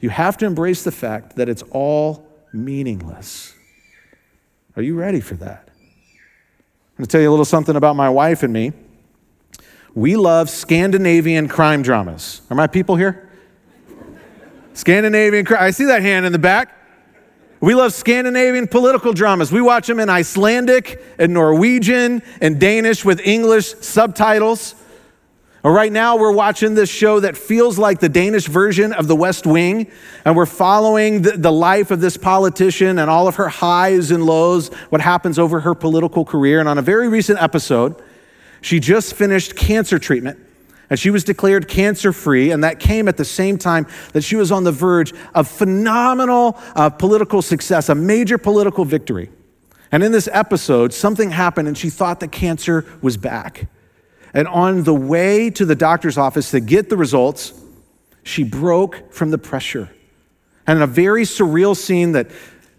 you 0.00 0.10
have 0.10 0.36
to 0.38 0.46
embrace 0.46 0.84
the 0.84 0.92
fact 0.92 1.36
that 1.36 1.48
it's 1.48 1.62
all 1.70 2.26
meaningless. 2.52 3.54
Are 4.76 4.82
you 4.82 4.94
ready 4.94 5.20
for 5.20 5.34
that? 5.34 5.68
I'm 5.68 6.96
going 6.98 7.06
to 7.06 7.06
tell 7.06 7.20
you 7.20 7.28
a 7.28 7.32
little 7.32 7.44
something 7.44 7.76
about 7.76 7.96
my 7.96 8.10
wife 8.10 8.42
and 8.42 8.52
me. 8.52 8.72
We 9.94 10.16
love 10.16 10.48
Scandinavian 10.48 11.48
crime 11.48 11.82
dramas. 11.82 12.42
Are 12.50 12.56
my 12.56 12.66
people 12.66 12.96
here? 12.96 13.30
Scandinavian. 14.74 15.46
I 15.48 15.70
see 15.70 15.84
that 15.86 16.02
hand 16.02 16.26
in 16.26 16.32
the 16.32 16.38
back. 16.38 16.78
We 17.60 17.74
love 17.74 17.92
Scandinavian 17.92 18.66
political 18.66 19.12
dramas. 19.12 19.52
We 19.52 19.60
watch 19.60 19.86
them 19.86 20.00
in 20.00 20.10
Icelandic 20.10 21.00
and 21.18 21.32
Norwegian 21.32 22.22
and 22.40 22.58
Danish 22.58 23.04
with 23.04 23.20
English 23.20 23.74
subtitles. 23.76 24.74
Right 25.64 25.92
now, 25.92 26.16
we're 26.16 26.32
watching 26.32 26.74
this 26.74 26.90
show 26.90 27.20
that 27.20 27.36
feels 27.36 27.78
like 27.78 28.00
the 28.00 28.08
Danish 28.08 28.48
version 28.48 28.92
of 28.92 29.06
The 29.06 29.14
West 29.14 29.46
Wing, 29.46 29.88
and 30.24 30.34
we're 30.34 30.44
following 30.44 31.22
the, 31.22 31.36
the, 31.36 31.52
life 31.52 31.92
of 31.92 32.00
this 32.00 32.16
politician 32.16 32.98
and 32.98 33.08
all 33.08 33.28
of 33.28 33.36
her 33.36 33.48
highs 33.48 34.10
and 34.10 34.26
lows, 34.26 34.74
what 34.88 35.00
happens 35.00 35.38
over 35.38 35.60
her 35.60 35.76
political 35.76 36.24
career. 36.24 36.58
And 36.58 36.68
on 36.68 36.78
a 36.78 36.82
very 36.82 37.08
recent 37.08 37.40
episode, 37.40 37.94
she 38.60 38.80
just 38.80 39.14
finished 39.14 39.54
cancer 39.54 40.00
treatment, 40.00 40.40
and 40.92 41.00
she 41.00 41.08
was 41.08 41.24
declared 41.24 41.68
cancer 41.68 42.12
free, 42.12 42.50
and 42.50 42.64
that 42.64 42.78
came 42.78 43.08
at 43.08 43.16
the 43.16 43.24
same 43.24 43.56
time 43.56 43.86
that 44.12 44.20
she 44.20 44.36
was 44.36 44.52
on 44.52 44.64
the 44.64 44.72
verge 44.72 45.14
of 45.34 45.48
phenomenal 45.48 46.58
uh, 46.76 46.90
political 46.90 47.40
success, 47.40 47.88
a 47.88 47.94
major 47.94 48.36
political 48.36 48.84
victory. 48.84 49.30
And 49.90 50.02
in 50.02 50.12
this 50.12 50.28
episode, 50.30 50.92
something 50.92 51.30
happened, 51.30 51.66
and 51.66 51.78
she 51.78 51.88
thought 51.88 52.20
the 52.20 52.28
cancer 52.28 52.84
was 53.00 53.16
back. 53.16 53.70
And 54.34 54.46
on 54.46 54.82
the 54.82 54.92
way 54.92 55.48
to 55.48 55.64
the 55.64 55.74
doctor's 55.74 56.18
office 56.18 56.50
to 56.50 56.60
get 56.60 56.90
the 56.90 56.98
results, 56.98 57.54
she 58.22 58.44
broke 58.44 59.14
from 59.14 59.30
the 59.30 59.38
pressure. 59.38 59.88
And 60.66 60.76
in 60.76 60.82
a 60.82 60.86
very 60.86 61.22
surreal 61.22 61.74
scene 61.74 62.12
that 62.12 62.30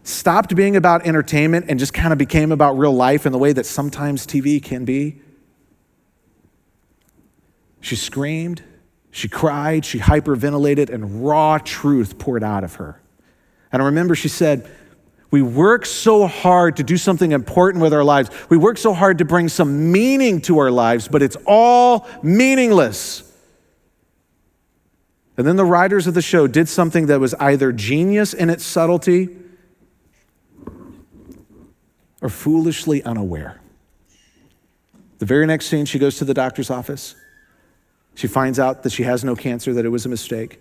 stopped 0.04 0.56
being 0.56 0.76
about 0.76 1.08
entertainment 1.08 1.66
and 1.68 1.80
just 1.80 1.96
kind 1.96 2.14
of 2.14 2.20
became 2.20 2.52
about 2.52 2.78
real 2.78 2.94
life 2.94 3.26
in 3.26 3.32
the 3.32 3.40
way 3.40 3.54
that 3.54 3.66
sometimes 3.66 4.28
TV 4.28 4.62
can 4.62 4.86
be, 4.86 5.23
she 7.84 7.98
screamed, 7.98 8.64
she 9.12 9.28
cried, 9.28 9.84
she 9.84 10.00
hyperventilated, 10.00 10.90
and 10.90 11.26
raw 11.26 11.58
truth 11.58 12.18
poured 12.18 12.42
out 12.42 12.64
of 12.64 12.76
her. 12.76 13.02
And 13.74 13.82
I 13.82 13.86
remember 13.88 14.16
she 14.16 14.30
said, 14.30 14.72
we 15.32 15.42
work 15.42 15.86
so 15.86 16.26
hard 16.26 16.78
to 16.78 16.84
do 16.84 16.96
something 16.96 17.34
important 17.34 17.84
with 17.84 17.94
our 17.94 18.04
lives. 18.04 18.30
We 18.50 18.56
work 18.56 18.78
so 18.78 18.94
hard 18.94 19.18
to 19.18 19.26
bring 19.26 19.50
some 19.50 19.92
meaning 19.92 20.40
to 20.44 20.60
our 20.60 20.72
lives, 20.72 21.10
but 21.10 21.22
it's 21.22 21.36
all 21.46 22.08
meaningless. 22.24 23.30
And 25.36 25.46
then 25.46 25.58
the 25.58 25.66
writers 25.66 26.08
of 26.08 26.14
the 26.14 26.22
show 26.22 26.48
did 26.48 26.70
something 26.70 27.08
that 27.08 27.20
was 27.20 27.34
either 27.34 27.74
genius 27.74 28.34
in 28.34 28.50
its 28.50 28.64
subtlety 28.64 29.28
or 32.22 32.30
foolishly 32.30 33.04
unaware. 33.04 33.60
The 35.18 35.26
very 35.26 35.46
next 35.46 35.66
scene, 35.66 35.86
she 35.86 36.00
goes 36.00 36.18
to 36.20 36.26
the 36.26 36.34
doctor's 36.34 36.70
office. 36.70 37.16
She 38.16 38.28
finds 38.28 38.60
out 38.60 38.84
that 38.84 38.92
she 38.92 39.04
has 39.04 39.24
no 39.24 39.36
cancer, 39.36 39.74
that 39.74 39.86
it 39.86 39.90
was 39.90 40.06
a 40.06 40.10
mistake. 40.10 40.60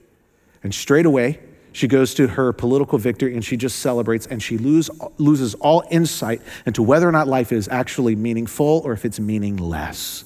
And 0.63 0.75
straight 0.75 1.07
away, 1.07 1.41
she 1.73 1.89
goes 1.89 2.15
to 2.15 2.29
her 2.29 2.53
political 2.53 2.99
victory 2.99 3.35
and 3.35 3.45
she 3.45 3.57
just 3.57 3.79
celebrates 3.79 4.27
and 4.27 4.43
she 4.43 4.59
lose, 4.59 4.91
loses 5.19 5.55
all 5.55 5.83
insight 5.91 6.43
into 6.67 6.83
whether 6.83 7.09
or 7.09 7.13
not 7.13 7.29
life 7.29 7.51
is 7.51 7.69
actually 7.69 8.15
meaningful 8.15 8.83
or 8.85 8.93
if 8.93 9.05
it's 9.05 9.19
meaningless. 9.19 10.25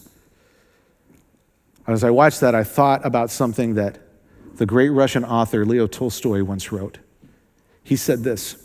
As 1.87 2.03
I 2.03 2.11
watched 2.11 2.41
that, 2.41 2.55
I 2.55 2.65
thought 2.65 3.07
about 3.07 3.31
something 3.31 3.75
that 3.75 3.99
the 4.57 4.67
great 4.67 4.89
Russian 4.89 5.25
author 5.25 5.65
Leo 5.65 5.87
Tolstoy 5.87 6.43
once 6.43 6.73
wrote. 6.73 6.99
He 7.85 7.95
said 7.95 8.25
this 8.25 8.57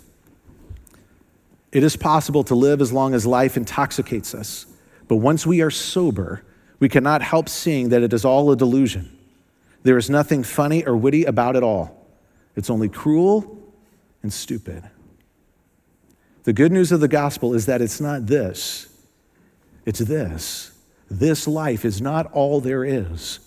It 1.71 1.83
is 1.83 1.95
possible 1.95 2.43
to 2.45 2.55
live 2.55 2.81
as 2.81 2.91
long 2.91 3.13
as 3.13 3.27
life 3.27 3.57
intoxicates 3.57 4.33
us, 4.33 4.65
but 5.07 5.17
once 5.17 5.45
we 5.45 5.61
are 5.61 5.69
sober, 5.69 6.43
we 6.81 6.89
cannot 6.89 7.21
help 7.21 7.47
seeing 7.47 7.89
that 7.89 8.01
it 8.01 8.11
is 8.11 8.25
all 8.25 8.51
a 8.51 8.57
delusion. 8.57 9.15
There 9.83 9.97
is 9.97 10.09
nothing 10.09 10.43
funny 10.43 10.83
or 10.83 10.97
witty 10.97 11.23
about 11.25 11.55
it 11.55 11.61
all. 11.63 12.07
It's 12.55 12.71
only 12.71 12.89
cruel 12.89 13.57
and 14.23 14.33
stupid. 14.33 14.83
The 16.43 16.53
good 16.53 16.71
news 16.71 16.91
of 16.91 16.99
the 16.99 17.07
gospel 17.07 17.53
is 17.53 17.67
that 17.67 17.81
it's 17.81 18.01
not 18.01 18.25
this, 18.25 18.89
it's 19.85 19.99
this. 19.99 20.71
This 21.09 21.47
life 21.47 21.85
is 21.85 22.01
not 22.01 22.31
all 22.31 22.61
there 22.61 22.83
is. 22.83 23.39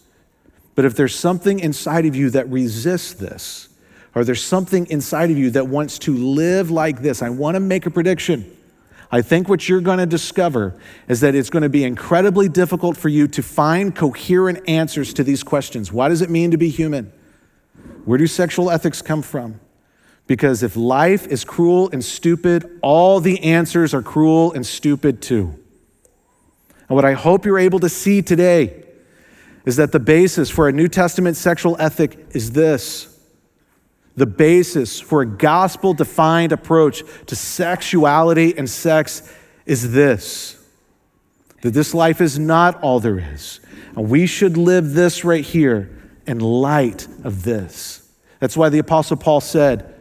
But 0.74 0.84
if 0.84 0.94
there's 0.94 1.14
something 1.14 1.58
inside 1.60 2.06
of 2.06 2.14
you 2.14 2.30
that 2.30 2.48
resists 2.50 3.14
this, 3.14 3.68
or 4.14 4.22
there's 4.22 4.44
something 4.44 4.86
inside 4.90 5.30
of 5.30 5.38
you 5.38 5.50
that 5.50 5.66
wants 5.66 5.98
to 6.00 6.14
live 6.14 6.70
like 6.70 7.00
this, 7.00 7.20
I 7.22 7.30
want 7.30 7.56
to 7.56 7.60
make 7.60 7.86
a 7.86 7.90
prediction. 7.90 8.56
I 9.14 9.22
think 9.22 9.48
what 9.48 9.68
you're 9.68 9.80
going 9.80 10.00
to 10.00 10.06
discover 10.06 10.74
is 11.06 11.20
that 11.20 11.36
it's 11.36 11.48
going 11.48 11.62
to 11.62 11.68
be 11.68 11.84
incredibly 11.84 12.48
difficult 12.48 12.96
for 12.96 13.08
you 13.08 13.28
to 13.28 13.44
find 13.44 13.94
coherent 13.94 14.68
answers 14.68 15.14
to 15.14 15.22
these 15.22 15.44
questions. 15.44 15.92
What 15.92 16.08
does 16.08 16.20
it 16.20 16.30
mean 16.30 16.50
to 16.50 16.56
be 16.56 16.68
human? 16.68 17.12
Where 18.06 18.18
do 18.18 18.26
sexual 18.26 18.72
ethics 18.72 19.02
come 19.02 19.22
from? 19.22 19.60
Because 20.26 20.64
if 20.64 20.74
life 20.74 21.28
is 21.28 21.44
cruel 21.44 21.90
and 21.92 22.04
stupid, 22.04 22.68
all 22.82 23.20
the 23.20 23.40
answers 23.44 23.94
are 23.94 24.02
cruel 24.02 24.52
and 24.52 24.66
stupid 24.66 25.22
too. 25.22 25.60
And 26.88 26.96
what 26.96 27.04
I 27.04 27.12
hope 27.12 27.46
you're 27.46 27.60
able 27.60 27.78
to 27.78 27.88
see 27.88 28.20
today 28.20 28.82
is 29.64 29.76
that 29.76 29.92
the 29.92 30.00
basis 30.00 30.50
for 30.50 30.68
a 30.68 30.72
New 30.72 30.88
Testament 30.88 31.36
sexual 31.36 31.76
ethic 31.78 32.18
is 32.32 32.50
this. 32.50 33.13
The 34.16 34.26
basis 34.26 35.00
for 35.00 35.22
a 35.22 35.26
gospel 35.26 35.92
defined 35.92 36.52
approach 36.52 37.02
to 37.26 37.36
sexuality 37.36 38.56
and 38.56 38.68
sex 38.68 39.30
is 39.66 39.92
this 39.92 40.60
that 41.62 41.72
this 41.72 41.94
life 41.94 42.20
is 42.20 42.38
not 42.38 42.78
all 42.82 43.00
there 43.00 43.18
is. 43.18 43.58
And 43.96 44.10
we 44.10 44.26
should 44.26 44.58
live 44.58 44.92
this 44.92 45.24
right 45.24 45.42
here 45.42 45.98
in 46.26 46.38
light 46.38 47.08
of 47.24 47.42
this. 47.42 48.06
That's 48.38 48.54
why 48.54 48.68
the 48.68 48.80
Apostle 48.80 49.16
Paul 49.16 49.40
said, 49.40 49.94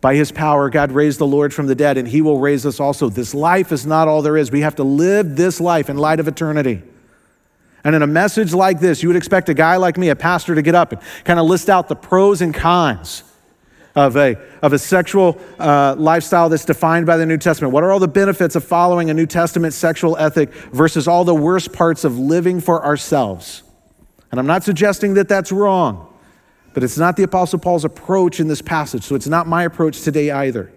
by 0.00 0.14
his 0.14 0.32
power, 0.32 0.70
God 0.70 0.90
raised 0.90 1.18
the 1.18 1.26
Lord 1.26 1.52
from 1.52 1.66
the 1.66 1.74
dead, 1.74 1.98
and 1.98 2.08
he 2.08 2.22
will 2.22 2.38
raise 2.38 2.64
us 2.64 2.80
also. 2.80 3.10
This 3.10 3.34
life 3.34 3.72
is 3.72 3.84
not 3.84 4.08
all 4.08 4.22
there 4.22 4.38
is. 4.38 4.50
We 4.50 4.62
have 4.62 4.76
to 4.76 4.84
live 4.84 5.36
this 5.36 5.60
life 5.60 5.90
in 5.90 5.98
light 5.98 6.18
of 6.18 6.28
eternity. 6.28 6.82
And 7.84 7.94
in 7.94 8.00
a 8.00 8.06
message 8.06 8.54
like 8.54 8.80
this, 8.80 9.02
you 9.02 9.10
would 9.10 9.16
expect 9.16 9.50
a 9.50 9.54
guy 9.54 9.76
like 9.76 9.98
me, 9.98 10.08
a 10.08 10.16
pastor, 10.16 10.54
to 10.54 10.62
get 10.62 10.74
up 10.74 10.92
and 10.92 11.02
kind 11.24 11.38
of 11.38 11.44
list 11.44 11.68
out 11.68 11.88
the 11.88 11.96
pros 11.96 12.40
and 12.40 12.54
cons 12.54 13.22
of 13.94 14.16
a, 14.16 14.36
of 14.62 14.72
a 14.72 14.78
sexual 14.78 15.40
uh, 15.58 15.94
lifestyle 15.98 16.48
that's 16.48 16.64
defined 16.64 17.06
by 17.06 17.16
the 17.16 17.26
New 17.26 17.36
Testament. 17.36 17.72
What 17.72 17.84
are 17.84 17.92
all 17.92 17.98
the 17.98 18.08
benefits 18.08 18.56
of 18.56 18.64
following 18.64 19.10
a 19.10 19.14
New 19.14 19.26
Testament 19.26 19.74
sexual 19.74 20.16
ethic 20.16 20.52
versus 20.72 21.06
all 21.06 21.24
the 21.24 21.34
worst 21.34 21.72
parts 21.72 22.04
of 22.04 22.18
living 22.18 22.60
for 22.60 22.84
ourselves? 22.84 23.62
And 24.30 24.40
I'm 24.40 24.46
not 24.46 24.64
suggesting 24.64 25.14
that 25.14 25.28
that's 25.28 25.52
wrong, 25.52 26.12
but 26.72 26.82
it's 26.82 26.96
not 26.96 27.16
the 27.16 27.22
Apostle 27.22 27.58
Paul's 27.58 27.84
approach 27.84 28.40
in 28.40 28.48
this 28.48 28.62
passage, 28.62 29.04
so 29.04 29.14
it's 29.14 29.26
not 29.28 29.46
my 29.46 29.64
approach 29.64 30.00
today 30.00 30.30
either. 30.30 30.72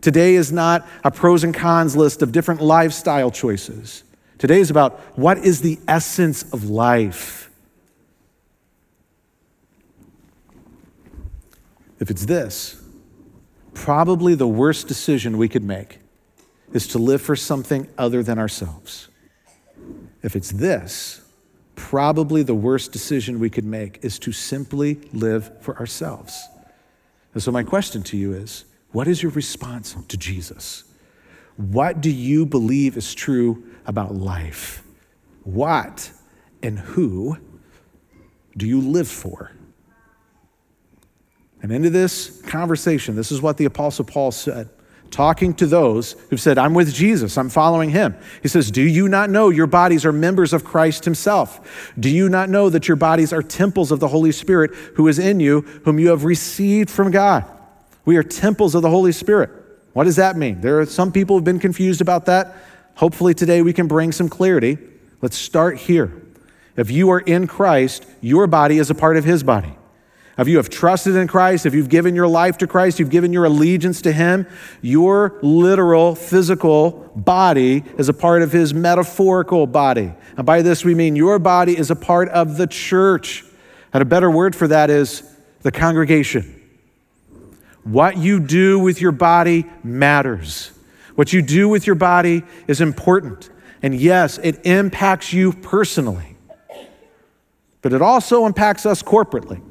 Today 0.00 0.34
is 0.34 0.52
not 0.52 0.86
a 1.04 1.10
pros 1.10 1.44
and 1.44 1.54
cons 1.54 1.96
list 1.96 2.22
of 2.22 2.32
different 2.32 2.60
lifestyle 2.60 3.30
choices. 3.30 4.04
Today 4.38 4.60
is 4.60 4.70
about 4.70 4.98
what 5.16 5.38
is 5.38 5.60
the 5.60 5.78
essence 5.88 6.44
of 6.52 6.70
life. 6.70 7.47
If 12.00 12.10
it's 12.10 12.26
this, 12.26 12.80
probably 13.74 14.34
the 14.34 14.46
worst 14.46 14.88
decision 14.88 15.38
we 15.38 15.48
could 15.48 15.64
make 15.64 16.00
is 16.72 16.86
to 16.88 16.98
live 16.98 17.22
for 17.22 17.34
something 17.36 17.88
other 17.96 18.22
than 18.22 18.38
ourselves. 18.38 19.08
If 20.22 20.36
it's 20.36 20.50
this, 20.50 21.22
probably 21.74 22.42
the 22.42 22.54
worst 22.54 22.92
decision 22.92 23.38
we 23.38 23.50
could 23.50 23.64
make 23.64 23.98
is 24.02 24.18
to 24.20 24.32
simply 24.32 25.00
live 25.12 25.62
for 25.62 25.78
ourselves. 25.78 26.48
And 27.34 27.42
so, 27.42 27.52
my 27.52 27.62
question 27.62 28.02
to 28.04 28.16
you 28.16 28.32
is 28.32 28.64
what 28.92 29.06
is 29.08 29.22
your 29.22 29.32
response 29.32 29.96
to 30.08 30.16
Jesus? 30.16 30.84
What 31.56 32.00
do 32.00 32.10
you 32.10 32.46
believe 32.46 32.96
is 32.96 33.14
true 33.14 33.64
about 33.86 34.14
life? 34.14 34.82
What 35.44 36.10
and 36.62 36.78
who 36.78 37.38
do 38.56 38.66
you 38.66 38.80
live 38.80 39.08
for? 39.08 39.52
And 41.62 41.72
into 41.72 41.90
this 41.90 42.40
conversation, 42.42 43.16
this 43.16 43.32
is 43.32 43.42
what 43.42 43.56
the 43.56 43.64
Apostle 43.64 44.04
Paul 44.04 44.30
said, 44.30 44.68
talking 45.10 45.54
to 45.54 45.66
those 45.66 46.12
who've 46.30 46.40
said, 46.40 46.58
I'm 46.58 46.74
with 46.74 46.94
Jesus, 46.94 47.36
I'm 47.36 47.48
following 47.48 47.90
him. 47.90 48.14
He 48.42 48.48
says, 48.48 48.70
Do 48.70 48.82
you 48.82 49.08
not 49.08 49.30
know 49.30 49.48
your 49.48 49.66
bodies 49.66 50.04
are 50.04 50.12
members 50.12 50.52
of 50.52 50.64
Christ 50.64 51.04
himself? 51.04 51.92
Do 51.98 52.08
you 52.08 52.28
not 52.28 52.48
know 52.48 52.70
that 52.70 52.86
your 52.86 52.96
bodies 52.96 53.32
are 53.32 53.42
temples 53.42 53.90
of 53.90 54.00
the 54.00 54.08
Holy 54.08 54.32
Spirit 54.32 54.74
who 54.94 55.08
is 55.08 55.18
in 55.18 55.40
you, 55.40 55.62
whom 55.84 55.98
you 55.98 56.08
have 56.08 56.24
received 56.24 56.90
from 56.90 57.10
God? 57.10 57.44
We 58.04 58.16
are 58.16 58.22
temples 58.22 58.74
of 58.74 58.82
the 58.82 58.90
Holy 58.90 59.12
Spirit. 59.12 59.50
What 59.92 60.04
does 60.04 60.16
that 60.16 60.36
mean? 60.36 60.60
There 60.60 60.80
are 60.80 60.86
some 60.86 61.10
people 61.10 61.36
who've 61.36 61.44
been 61.44 61.58
confused 61.58 62.00
about 62.00 62.26
that. 62.26 62.54
Hopefully, 62.94 63.34
today 63.34 63.62
we 63.62 63.72
can 63.72 63.88
bring 63.88 64.12
some 64.12 64.28
clarity. 64.28 64.78
Let's 65.20 65.36
start 65.36 65.76
here. 65.78 66.22
If 66.76 66.90
you 66.90 67.10
are 67.10 67.18
in 67.18 67.48
Christ, 67.48 68.06
your 68.20 68.46
body 68.46 68.78
is 68.78 68.90
a 68.90 68.94
part 68.94 69.16
of 69.16 69.24
his 69.24 69.42
body. 69.42 69.74
If 70.38 70.46
you 70.46 70.58
have 70.58 70.70
trusted 70.70 71.16
in 71.16 71.26
Christ, 71.26 71.66
if 71.66 71.74
you've 71.74 71.88
given 71.88 72.14
your 72.14 72.28
life 72.28 72.58
to 72.58 72.68
Christ, 72.68 73.00
you've 73.00 73.10
given 73.10 73.32
your 73.32 73.44
allegiance 73.44 74.00
to 74.02 74.12
Him, 74.12 74.46
your 74.80 75.36
literal 75.42 76.14
physical 76.14 77.10
body 77.16 77.82
is 77.98 78.08
a 78.08 78.12
part 78.12 78.42
of 78.42 78.52
His 78.52 78.72
metaphorical 78.72 79.66
body. 79.66 80.12
And 80.36 80.46
by 80.46 80.62
this 80.62 80.84
we 80.84 80.94
mean 80.94 81.16
your 81.16 81.40
body 81.40 81.76
is 81.76 81.90
a 81.90 81.96
part 81.96 82.28
of 82.28 82.56
the 82.56 82.68
church. 82.68 83.44
And 83.92 84.00
a 84.00 84.04
better 84.04 84.30
word 84.30 84.54
for 84.54 84.68
that 84.68 84.90
is 84.90 85.24
the 85.62 85.72
congregation. 85.72 86.54
What 87.82 88.16
you 88.16 88.38
do 88.38 88.78
with 88.78 89.00
your 89.00 89.12
body 89.12 89.66
matters. 89.82 90.70
What 91.16 91.32
you 91.32 91.42
do 91.42 91.68
with 91.68 91.84
your 91.84 91.96
body 91.96 92.44
is 92.68 92.80
important. 92.80 93.50
And 93.82 93.92
yes, 93.92 94.38
it 94.38 94.64
impacts 94.64 95.32
you 95.32 95.52
personally, 95.52 96.36
but 97.82 97.92
it 97.92 98.02
also 98.02 98.46
impacts 98.46 98.86
us 98.86 99.02
corporately. 99.02 99.62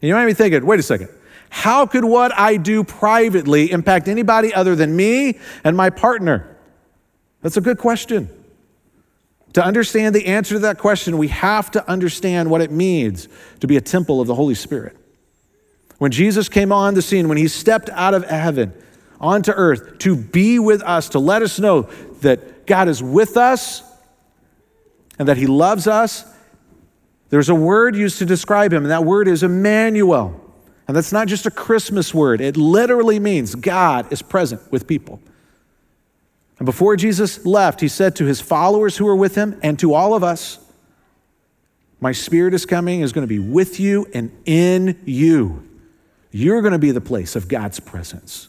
And 0.00 0.08
you 0.08 0.14
might 0.14 0.26
be 0.26 0.34
thinking, 0.34 0.64
wait 0.64 0.80
a 0.80 0.82
second, 0.82 1.08
how 1.50 1.84
could 1.86 2.04
what 2.04 2.36
I 2.38 2.56
do 2.56 2.84
privately 2.84 3.70
impact 3.70 4.08
anybody 4.08 4.54
other 4.54 4.76
than 4.76 4.94
me 4.94 5.38
and 5.64 5.76
my 5.76 5.90
partner? 5.90 6.56
That's 7.42 7.56
a 7.56 7.60
good 7.60 7.78
question. 7.78 8.28
To 9.54 9.64
understand 9.64 10.14
the 10.14 10.26
answer 10.26 10.54
to 10.54 10.60
that 10.60 10.78
question, 10.78 11.18
we 11.18 11.28
have 11.28 11.70
to 11.72 11.90
understand 11.90 12.50
what 12.50 12.60
it 12.60 12.70
means 12.70 13.28
to 13.60 13.66
be 13.66 13.76
a 13.76 13.80
temple 13.80 14.20
of 14.20 14.28
the 14.28 14.34
Holy 14.34 14.54
Spirit. 14.54 14.96
When 15.98 16.12
Jesus 16.12 16.48
came 16.48 16.72
on 16.72 16.94
the 16.94 17.02
scene, 17.02 17.28
when 17.28 17.36
he 17.36 17.48
stepped 17.48 17.90
out 17.90 18.14
of 18.14 18.24
heaven 18.24 18.72
onto 19.20 19.50
earth 19.50 19.98
to 19.98 20.16
be 20.16 20.58
with 20.58 20.82
us, 20.82 21.10
to 21.10 21.18
let 21.18 21.42
us 21.42 21.58
know 21.58 21.82
that 22.20 22.66
God 22.66 22.88
is 22.88 23.02
with 23.02 23.36
us 23.36 23.82
and 25.18 25.28
that 25.28 25.36
he 25.36 25.46
loves 25.46 25.86
us, 25.86 26.24
there's 27.30 27.48
a 27.48 27.54
word 27.54 27.96
used 27.96 28.18
to 28.18 28.26
describe 28.26 28.72
him, 28.72 28.82
and 28.82 28.90
that 28.90 29.04
word 29.04 29.28
is 29.28 29.42
Emmanuel. 29.42 30.38
And 30.86 30.96
that's 30.96 31.12
not 31.12 31.28
just 31.28 31.46
a 31.46 31.50
Christmas 31.50 32.12
word, 32.12 32.40
it 32.40 32.56
literally 32.56 33.20
means 33.20 33.54
God 33.54 34.12
is 34.12 34.22
present 34.22 34.60
with 34.72 34.88
people. 34.88 35.20
And 36.58 36.66
before 36.66 36.96
Jesus 36.96 37.46
left, 37.46 37.80
he 37.80 37.88
said 37.88 38.16
to 38.16 38.26
his 38.26 38.40
followers 38.40 38.96
who 38.96 39.06
were 39.06 39.16
with 39.16 39.34
him 39.34 39.58
and 39.62 39.78
to 39.78 39.94
all 39.94 40.14
of 40.14 40.22
us, 40.22 40.58
My 42.00 42.12
spirit 42.12 42.52
is 42.52 42.66
coming, 42.66 43.00
is 43.00 43.12
going 43.12 43.22
to 43.22 43.28
be 43.28 43.38
with 43.38 43.78
you 43.78 44.06
and 44.12 44.30
in 44.44 45.00
you. 45.06 45.66
You're 46.32 46.60
going 46.60 46.72
to 46.72 46.78
be 46.78 46.90
the 46.90 47.00
place 47.00 47.36
of 47.36 47.48
God's 47.48 47.80
presence. 47.80 48.48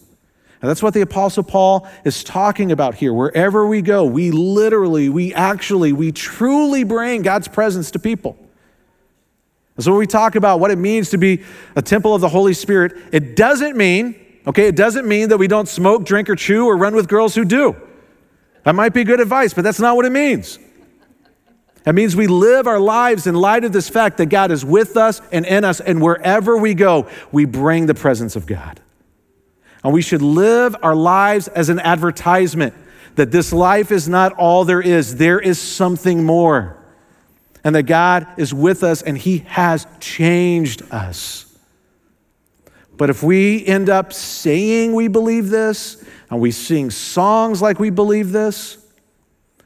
And 0.61 0.69
that's 0.69 0.83
what 0.83 0.93
the 0.93 1.01
Apostle 1.01 1.43
Paul 1.43 1.87
is 2.03 2.23
talking 2.23 2.71
about 2.71 2.95
here. 2.95 3.13
Wherever 3.13 3.65
we 3.65 3.81
go, 3.81 4.05
we 4.05 4.31
literally, 4.31 5.09
we 5.09 5.33
actually, 5.33 5.93
we 5.93 6.11
truly 6.11 6.83
bring 6.83 7.21
God's 7.21 7.47
presence 7.47 7.91
to 7.91 7.99
people. 7.99 8.37
And 9.75 9.85
so 9.85 9.91
when 9.91 9.99
we 9.99 10.07
talk 10.07 10.35
about 10.35 10.59
what 10.59 10.71
it 10.71 10.77
means 10.77 11.09
to 11.11 11.17
be 11.17 11.43
a 11.75 11.81
temple 11.81 12.13
of 12.13 12.21
the 12.21 12.29
Holy 12.29 12.53
Spirit, 12.53 12.93
it 13.11 13.35
doesn't 13.35 13.77
mean, 13.77 14.15
okay, 14.45 14.67
it 14.67 14.75
doesn't 14.75 15.07
mean 15.07 15.29
that 15.29 15.37
we 15.37 15.47
don't 15.47 15.67
smoke, 15.67 16.05
drink, 16.05 16.29
or 16.29 16.35
chew 16.35 16.65
or 16.65 16.77
run 16.77 16.95
with 16.95 17.07
girls 17.07 17.35
who 17.35 17.45
do. 17.45 17.75
That 18.63 18.75
might 18.75 18.93
be 18.93 19.03
good 19.03 19.19
advice, 19.19 19.53
but 19.53 19.63
that's 19.63 19.79
not 19.79 19.95
what 19.95 20.05
it 20.05 20.11
means. 20.11 20.59
That 21.83 21.95
means 21.95 22.15
we 22.15 22.27
live 22.27 22.67
our 22.67 22.79
lives 22.79 23.25
in 23.25 23.33
light 23.33 23.63
of 23.63 23.71
this 23.71 23.89
fact 23.89 24.17
that 24.17 24.27
God 24.27 24.51
is 24.51 24.63
with 24.63 24.97
us 24.97 25.19
and 25.31 25.45
in 25.45 25.63
us, 25.63 25.79
and 25.79 26.01
wherever 26.01 26.57
we 26.57 26.75
go, 26.75 27.07
we 27.31 27.45
bring 27.45 27.87
the 27.87 27.95
presence 27.95 28.35
of 28.35 28.45
God. 28.45 28.79
And 29.83 29.91
we 29.91 30.03
should 30.03 30.21
live 30.21 30.75
our 30.83 30.93
lives 30.93 31.47
as 31.47 31.69
an 31.69 31.79
advertisement 31.79 32.75
that 33.15 33.31
this 33.31 33.51
life 33.51 33.91
is 33.91 34.07
not 34.07 34.33
all 34.33 34.63
there 34.63 34.81
is, 34.81 35.15
there 35.15 35.39
is 35.39 35.59
something 35.59 36.23
more. 36.23 36.77
And 37.63 37.75
that 37.75 37.83
God 37.83 38.27
is 38.37 38.53
with 38.53 38.83
us 38.83 39.01
and 39.01 39.17
He 39.17 39.39
has 39.47 39.85
changed 39.99 40.81
us. 40.91 41.45
But 42.97 43.09
if 43.09 43.23
we 43.23 43.65
end 43.65 43.89
up 43.89 44.13
saying 44.13 44.93
we 44.93 45.07
believe 45.07 45.49
this, 45.49 46.03
and 46.29 46.39
we 46.39 46.51
sing 46.51 46.89
songs 46.89 47.61
like 47.61 47.79
we 47.79 47.89
believe 47.89 48.31
this, 48.31 48.77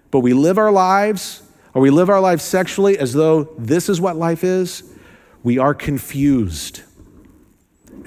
but 0.10 0.22
we 0.22 0.34
live 0.34 0.58
our 0.58 0.72
lives, 0.72 1.44
or 1.74 1.82
we 1.82 1.90
live 1.92 2.10
our 2.10 2.20
lives 2.20 2.44
sexually 2.44 2.98
as 2.98 3.14
though 3.14 3.44
this 3.58 3.88
is 3.88 4.02
what 4.02 4.16
life 4.16 4.44
is, 4.44 4.84
we 5.44 5.60
are 5.60 5.74
confused. 5.74 6.82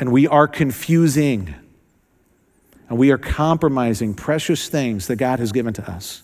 And 0.01 0.11
we 0.11 0.27
are 0.27 0.48
confusing. 0.48 1.55
And 2.88 2.98
we 2.98 3.12
are 3.12 3.18
compromising 3.18 4.14
precious 4.14 4.68
things 4.68 5.07
that 5.07 5.16
God 5.16 5.38
has 5.38 5.53
given 5.53 5.72
to 5.74 5.90
us. 5.90 6.22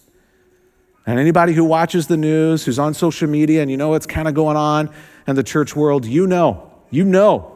And 1.06 1.18
anybody 1.18 1.52
who 1.52 1.64
watches 1.64 2.06
the 2.06 2.16
news, 2.16 2.64
who's 2.64 2.78
on 2.78 2.94
social 2.94 3.28
media, 3.28 3.60
and 3.60 3.70
you 3.70 3.76
know 3.76 3.90
what's 3.90 4.06
kind 4.06 4.26
of 4.26 4.34
going 4.34 4.56
on 4.56 4.90
in 5.26 5.36
the 5.36 5.42
church 5.42 5.76
world, 5.76 6.06
you 6.06 6.26
know, 6.26 6.70
you 6.90 7.04
know 7.04 7.50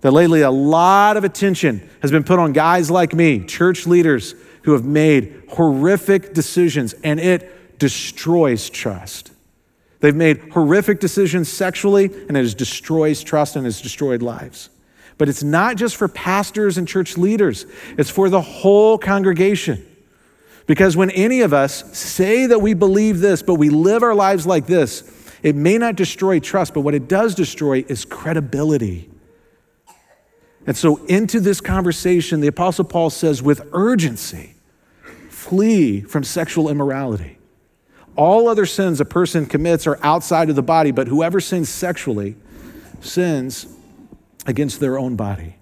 that 0.00 0.12
lately 0.12 0.42
a 0.42 0.50
lot 0.50 1.16
of 1.16 1.24
attention 1.24 1.88
has 2.00 2.10
been 2.10 2.24
put 2.24 2.38
on 2.38 2.52
guys 2.52 2.90
like 2.90 3.14
me, 3.14 3.44
church 3.44 3.86
leaders 3.86 4.34
who 4.62 4.72
have 4.72 4.84
made 4.84 5.42
horrific 5.50 6.32
decisions, 6.32 6.94
and 7.04 7.18
it 7.20 7.78
destroys 7.78 8.70
trust. 8.70 9.32
They've 10.00 10.14
made 10.14 10.50
horrific 10.52 11.00
decisions 11.00 11.48
sexually, 11.48 12.06
and 12.06 12.36
it 12.36 12.40
has 12.40 12.54
destroys 12.54 13.22
trust 13.22 13.56
and 13.56 13.64
has 13.64 13.82
destroyed 13.82 14.22
lives. 14.22 14.70
But 15.16 15.28
it's 15.28 15.42
not 15.42 15.76
just 15.76 15.96
for 15.96 16.06
pastors 16.06 16.78
and 16.78 16.86
church 16.86 17.18
leaders, 17.18 17.66
it's 17.96 18.10
for 18.10 18.28
the 18.30 18.40
whole 18.40 18.98
congregation. 18.98 19.84
Because 20.68 20.98
when 20.98 21.10
any 21.12 21.40
of 21.40 21.54
us 21.54 21.82
say 21.98 22.44
that 22.44 22.60
we 22.60 22.74
believe 22.74 23.20
this, 23.20 23.42
but 23.42 23.54
we 23.54 23.70
live 23.70 24.02
our 24.02 24.14
lives 24.14 24.46
like 24.46 24.66
this, 24.66 25.02
it 25.42 25.56
may 25.56 25.78
not 25.78 25.96
destroy 25.96 26.40
trust, 26.40 26.74
but 26.74 26.82
what 26.82 26.94
it 26.94 27.08
does 27.08 27.34
destroy 27.34 27.86
is 27.88 28.04
credibility. 28.04 29.10
And 30.66 30.76
so, 30.76 31.02
into 31.06 31.40
this 31.40 31.62
conversation, 31.62 32.42
the 32.42 32.48
Apostle 32.48 32.84
Paul 32.84 33.08
says 33.08 33.42
with 33.42 33.66
urgency 33.72 34.56
flee 35.30 36.02
from 36.02 36.22
sexual 36.22 36.68
immorality. 36.68 37.38
All 38.14 38.46
other 38.46 38.66
sins 38.66 39.00
a 39.00 39.06
person 39.06 39.46
commits 39.46 39.86
are 39.86 39.98
outside 40.02 40.50
of 40.50 40.56
the 40.56 40.62
body, 40.62 40.90
but 40.90 41.08
whoever 41.08 41.40
sins 41.40 41.70
sexually 41.70 42.36
sins 43.00 43.74
against 44.44 44.80
their 44.80 44.98
own 44.98 45.16
body. 45.16 45.57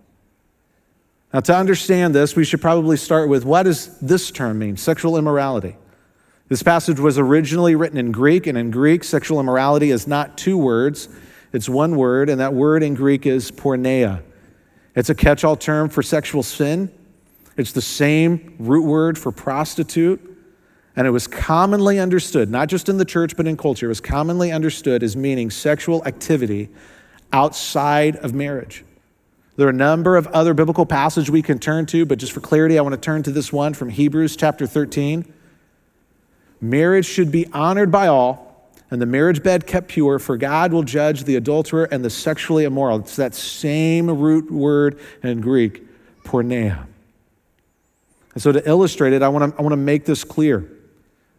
Now, 1.37 1.41
to 1.41 1.55
understand 1.55 2.15
this, 2.15 2.35
we 2.35 2.47
should 2.47 2.63
probably 2.63 2.97
start 2.97 3.29
with 3.29 3.45
what 3.45 3.65
does 3.65 3.99
this 3.99 4.31
term 4.31 4.59
mean, 4.59 4.79
sexual 4.79 5.19
immorality? 5.19 5.77
This 6.49 6.63
passage 6.63 6.99
was 6.99 7.19
originally 7.19 7.75
written 7.75 7.99
in 7.99 8.11
Greek, 8.11 8.47
and 8.47 8.57
in 8.57 8.71
Greek, 8.71 9.05
sexual 9.05 9.39
immorality 9.39 9.91
is 9.91 10.07
not 10.07 10.39
two 10.39 10.57
words, 10.57 11.11
it's 11.53 11.69
one 11.69 11.95
word, 11.97 12.31
and 12.31 12.41
that 12.41 12.55
word 12.55 12.83
in 12.83 12.95
Greek 12.95 13.27
is 13.27 13.51
porneia. 13.51 14.23
It's 14.95 15.11
a 15.11 15.15
catch 15.15 15.45
all 15.45 15.57
term 15.57 15.91
for 15.91 16.03
sexual 16.03 16.43
sin. 16.43 16.91
It's 17.59 17.73
the 17.73 17.83
same 17.83 18.57
root 18.59 18.87
word 18.87 19.19
for 19.19 19.31
prostitute. 19.31 20.23
And 20.97 21.07
it 21.07 21.11
was 21.11 21.27
commonly 21.27 21.99
understood, 21.99 22.49
not 22.49 22.71
just 22.71 22.89
in 22.89 22.97
the 22.97 23.05
church, 23.05 23.37
but 23.37 23.47
in 23.47 23.59
culture, 23.59 23.85
it 23.85 23.91
was 23.91 24.01
commonly 24.01 24.53
understood 24.53 25.03
as 25.03 25.19
meaning 25.19 25.51
sexual 25.51 26.03
activity 26.07 26.71
outside 27.31 28.17
of 28.17 28.33
marriage. 28.33 28.87
There 29.57 29.67
are 29.67 29.71
a 29.71 29.73
number 29.73 30.17
of 30.17 30.27
other 30.29 30.55
biblical 30.55 30.87
passages 30.87 31.31
we 31.31 31.43
can 31.43 31.59
turn 31.59 31.87
to, 31.87 32.05
but 32.05 32.19
just 32.19 32.33
for 32.33 32.41
clarity, 32.41 32.79
I 32.79 32.83
want 32.83 32.95
to 32.95 33.01
turn 33.01 33.23
to 33.25 33.31
this 33.31 33.53
one 33.53 33.75
from 33.75 33.89
Hebrews 33.89 34.37
chapter 34.37 34.67
13. 34.67 35.33
Marriage 36.61 37.07
should 37.07 37.31
be 37.31 37.47
honored 37.53 37.91
by 37.91 38.07
all 38.07 38.47
and 38.91 39.03
the 39.03 39.07
marriage 39.07 39.43
bed 39.43 39.67
kept 39.67 39.89
pure, 39.89 40.19
for 40.19 40.37
God 40.37 40.73
will 40.73 40.85
judge 40.85 41.25
the 41.25 41.37
adulterer 41.37 41.85
and 41.91 42.05
the 42.05 42.11
sexually 42.11 42.65
immoral. 42.65 43.01
It's 43.01 43.17
that 43.17 43.35
same 43.35 44.09
root 44.09 44.51
word 44.51 45.01
in 45.23 45.41
Greek, 45.41 45.83
porneia. 46.23 46.87
And 48.35 48.43
so 48.43 48.53
to 48.53 48.69
illustrate 48.69 49.13
it, 49.13 49.23
I 49.23 49.29
want 49.29 49.53
to, 49.53 49.59
I 49.59 49.63
want 49.63 49.73
to 49.73 49.79
make 49.79 50.05
this 50.05 50.23
clear. 50.23 50.71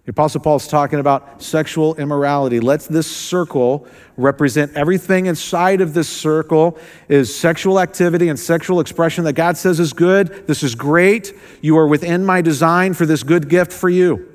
The 0.08 0.12
Apostle 0.12 0.40
Paul 0.40 0.56
is 0.56 0.70
talking 0.70 1.00
about 1.00 1.44
sexual 1.44 1.94
immorality. 1.96 2.62
Let's 2.62 2.88
this 2.88 3.14
circle 3.14 3.86
represent 4.16 4.72
everything 4.74 5.26
inside 5.26 5.82
of 5.82 5.94
this 5.94 6.08
circle 6.08 6.80
is 7.10 7.36
sexual 7.38 7.78
activity 7.78 8.30
and 8.30 8.40
sexual 8.40 8.80
expression 8.80 9.26
that 9.26 9.34
God 9.34 9.58
says 9.58 9.82
is 9.82 9.92
good. 9.92 10.48
This 10.48 10.64
is 10.64 10.76
great. 10.76 11.34
You 11.62 11.78
are 11.78 11.86
within 11.86 12.26
my 12.26 12.40
design 12.40 12.94
for 12.94 13.06
this 13.06 13.22
good 13.22 13.50
gift 13.50 13.74
for 13.74 13.90
you. 13.90 14.32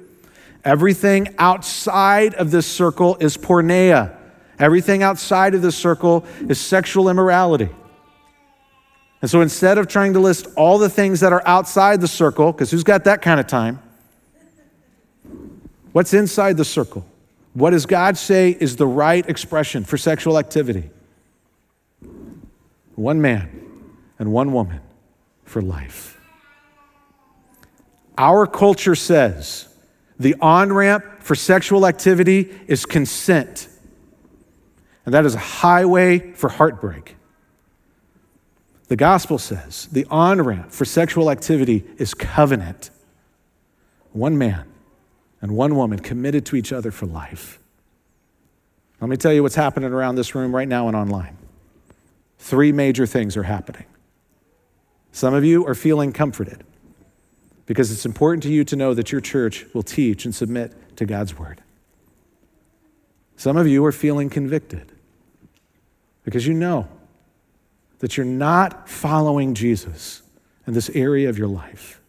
Everything 0.62 1.34
outside 1.38 2.34
of 2.34 2.50
this 2.50 2.66
circle 2.66 3.16
is 3.18 3.38
porneia. 3.38 4.14
Everything 4.58 5.02
outside 5.02 5.54
of 5.54 5.62
this 5.62 5.74
circle 5.74 6.26
is 6.50 6.60
sexual 6.60 7.08
immorality. 7.08 7.70
And 9.22 9.30
so 9.30 9.40
instead 9.40 9.78
of 9.78 9.88
trying 9.88 10.12
to 10.12 10.20
list 10.20 10.48
all 10.54 10.76
the 10.76 10.90
things 10.90 11.20
that 11.20 11.32
are 11.32 11.42
outside 11.46 12.02
the 12.02 12.08
circle, 12.08 12.52
because 12.52 12.70
who's 12.70 12.84
got 12.84 13.04
that 13.04 13.22
kind 13.22 13.40
of 13.40 13.46
time? 13.46 13.80
What's 15.92 16.14
inside 16.14 16.56
the 16.56 16.64
circle? 16.64 17.06
What 17.54 17.70
does 17.70 17.84
God 17.86 18.16
say 18.16 18.56
is 18.58 18.76
the 18.76 18.86
right 18.86 19.28
expression 19.28 19.84
for 19.84 19.98
sexual 19.98 20.38
activity? 20.38 20.90
One 22.94 23.20
man 23.20 23.50
and 24.18 24.32
one 24.32 24.52
woman 24.52 24.80
for 25.44 25.60
life. 25.60 26.18
Our 28.16 28.46
culture 28.46 28.94
says 28.94 29.68
the 30.18 30.34
on 30.40 30.72
ramp 30.72 31.04
for 31.20 31.34
sexual 31.34 31.86
activity 31.86 32.54
is 32.66 32.86
consent. 32.86 33.68
And 35.04 35.14
that 35.14 35.26
is 35.26 35.34
a 35.34 35.38
highway 35.38 36.32
for 36.32 36.48
heartbreak. 36.48 37.16
The 38.88 38.96
gospel 38.96 39.38
says 39.38 39.88
the 39.90 40.06
on 40.10 40.40
ramp 40.40 40.70
for 40.70 40.84
sexual 40.84 41.30
activity 41.30 41.84
is 41.98 42.14
covenant. 42.14 42.90
One 44.12 44.38
man 44.38 44.71
and 45.42 45.56
one 45.56 45.76
woman 45.76 45.98
committed 45.98 46.46
to 46.46 46.56
each 46.56 46.72
other 46.72 46.90
for 46.90 47.04
life. 47.04 47.58
Let 49.00 49.10
me 49.10 49.16
tell 49.16 49.32
you 49.32 49.42
what's 49.42 49.56
happening 49.56 49.92
around 49.92 50.14
this 50.14 50.34
room 50.34 50.54
right 50.54 50.68
now 50.68 50.86
and 50.86 50.96
online. 50.96 51.36
Three 52.38 52.70
major 52.70 53.04
things 53.04 53.36
are 53.36 53.42
happening. 53.42 53.84
Some 55.10 55.34
of 55.34 55.44
you 55.44 55.66
are 55.66 55.74
feeling 55.74 56.12
comforted 56.12 56.64
because 57.66 57.90
it's 57.90 58.06
important 58.06 58.44
to 58.44 58.48
you 58.48 58.64
to 58.64 58.76
know 58.76 58.94
that 58.94 59.10
your 59.10 59.20
church 59.20 59.66
will 59.74 59.82
teach 59.82 60.24
and 60.24 60.32
submit 60.34 60.96
to 60.96 61.04
God's 61.04 61.36
word. 61.36 61.60
Some 63.36 63.56
of 63.56 63.66
you 63.66 63.84
are 63.84 63.92
feeling 63.92 64.30
convicted 64.30 64.92
because 66.24 66.46
you 66.46 66.54
know 66.54 66.86
that 67.98 68.16
you're 68.16 68.24
not 68.24 68.88
following 68.88 69.54
Jesus 69.54 70.22
in 70.66 70.74
this 70.74 70.88
area 70.90 71.28
of 71.28 71.38
your 71.38 71.48
life. 71.48 72.00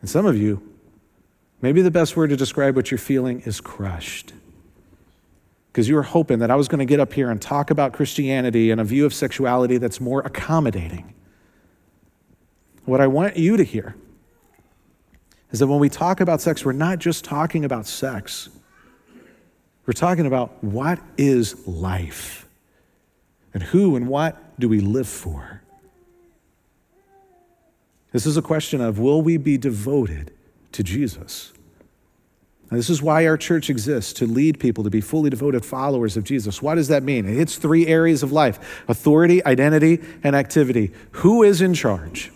And 0.00 0.10
some 0.10 0.26
of 0.26 0.36
you, 0.36 0.73
maybe 1.64 1.80
the 1.80 1.90
best 1.90 2.14
word 2.14 2.28
to 2.28 2.36
describe 2.36 2.76
what 2.76 2.90
you're 2.90 2.98
feeling 2.98 3.40
is 3.46 3.58
crushed. 3.58 4.34
Because 5.72 5.88
you 5.88 5.94
were 5.94 6.02
hoping 6.02 6.38
that 6.40 6.50
I 6.50 6.56
was 6.56 6.68
going 6.68 6.80
to 6.80 6.84
get 6.84 7.00
up 7.00 7.14
here 7.14 7.30
and 7.30 7.40
talk 7.40 7.70
about 7.70 7.94
Christianity 7.94 8.70
and 8.70 8.82
a 8.82 8.84
view 8.84 9.06
of 9.06 9.14
sexuality 9.14 9.78
that's 9.78 9.98
more 9.98 10.20
accommodating. 10.20 11.14
What 12.84 13.00
I 13.00 13.06
want 13.06 13.38
you 13.38 13.56
to 13.56 13.64
hear 13.64 13.96
is 15.52 15.58
that 15.60 15.66
when 15.66 15.78
we 15.78 15.88
talk 15.88 16.20
about 16.20 16.42
sex, 16.42 16.66
we're 16.66 16.72
not 16.72 16.98
just 16.98 17.24
talking 17.24 17.64
about 17.64 17.86
sex. 17.86 18.50
We're 19.86 19.94
talking 19.94 20.26
about 20.26 20.62
what 20.62 20.98
is 21.16 21.66
life 21.66 22.46
and 23.54 23.62
who 23.62 23.96
and 23.96 24.06
what 24.06 24.60
do 24.60 24.68
we 24.68 24.80
live 24.80 25.08
for. 25.08 25.62
This 28.12 28.26
is 28.26 28.36
a 28.36 28.42
question 28.42 28.82
of 28.82 28.98
will 28.98 29.22
we 29.22 29.38
be 29.38 29.56
devoted 29.56 30.33
to 30.74 30.82
Jesus? 30.82 31.52
And 32.70 32.78
this 32.78 32.90
is 32.90 33.02
why 33.02 33.26
our 33.26 33.36
church 33.36 33.70
exists 33.70 34.12
to 34.14 34.26
lead 34.26 34.58
people 34.58 34.84
to 34.84 34.90
be 34.90 35.00
fully 35.00 35.30
devoted 35.30 35.64
followers 35.64 36.16
of 36.16 36.24
Jesus. 36.24 36.60
What 36.60 36.74
does 36.74 36.88
that 36.88 37.02
mean? 37.02 37.26
It 37.26 37.34
hits 37.34 37.56
three 37.56 37.86
areas 37.86 38.22
of 38.22 38.32
life 38.32 38.84
authority, 38.88 39.44
identity, 39.44 40.00
and 40.22 40.34
activity. 40.34 40.92
Who 41.12 41.42
is 41.42 41.60
in 41.60 41.74
charge? 41.74 42.32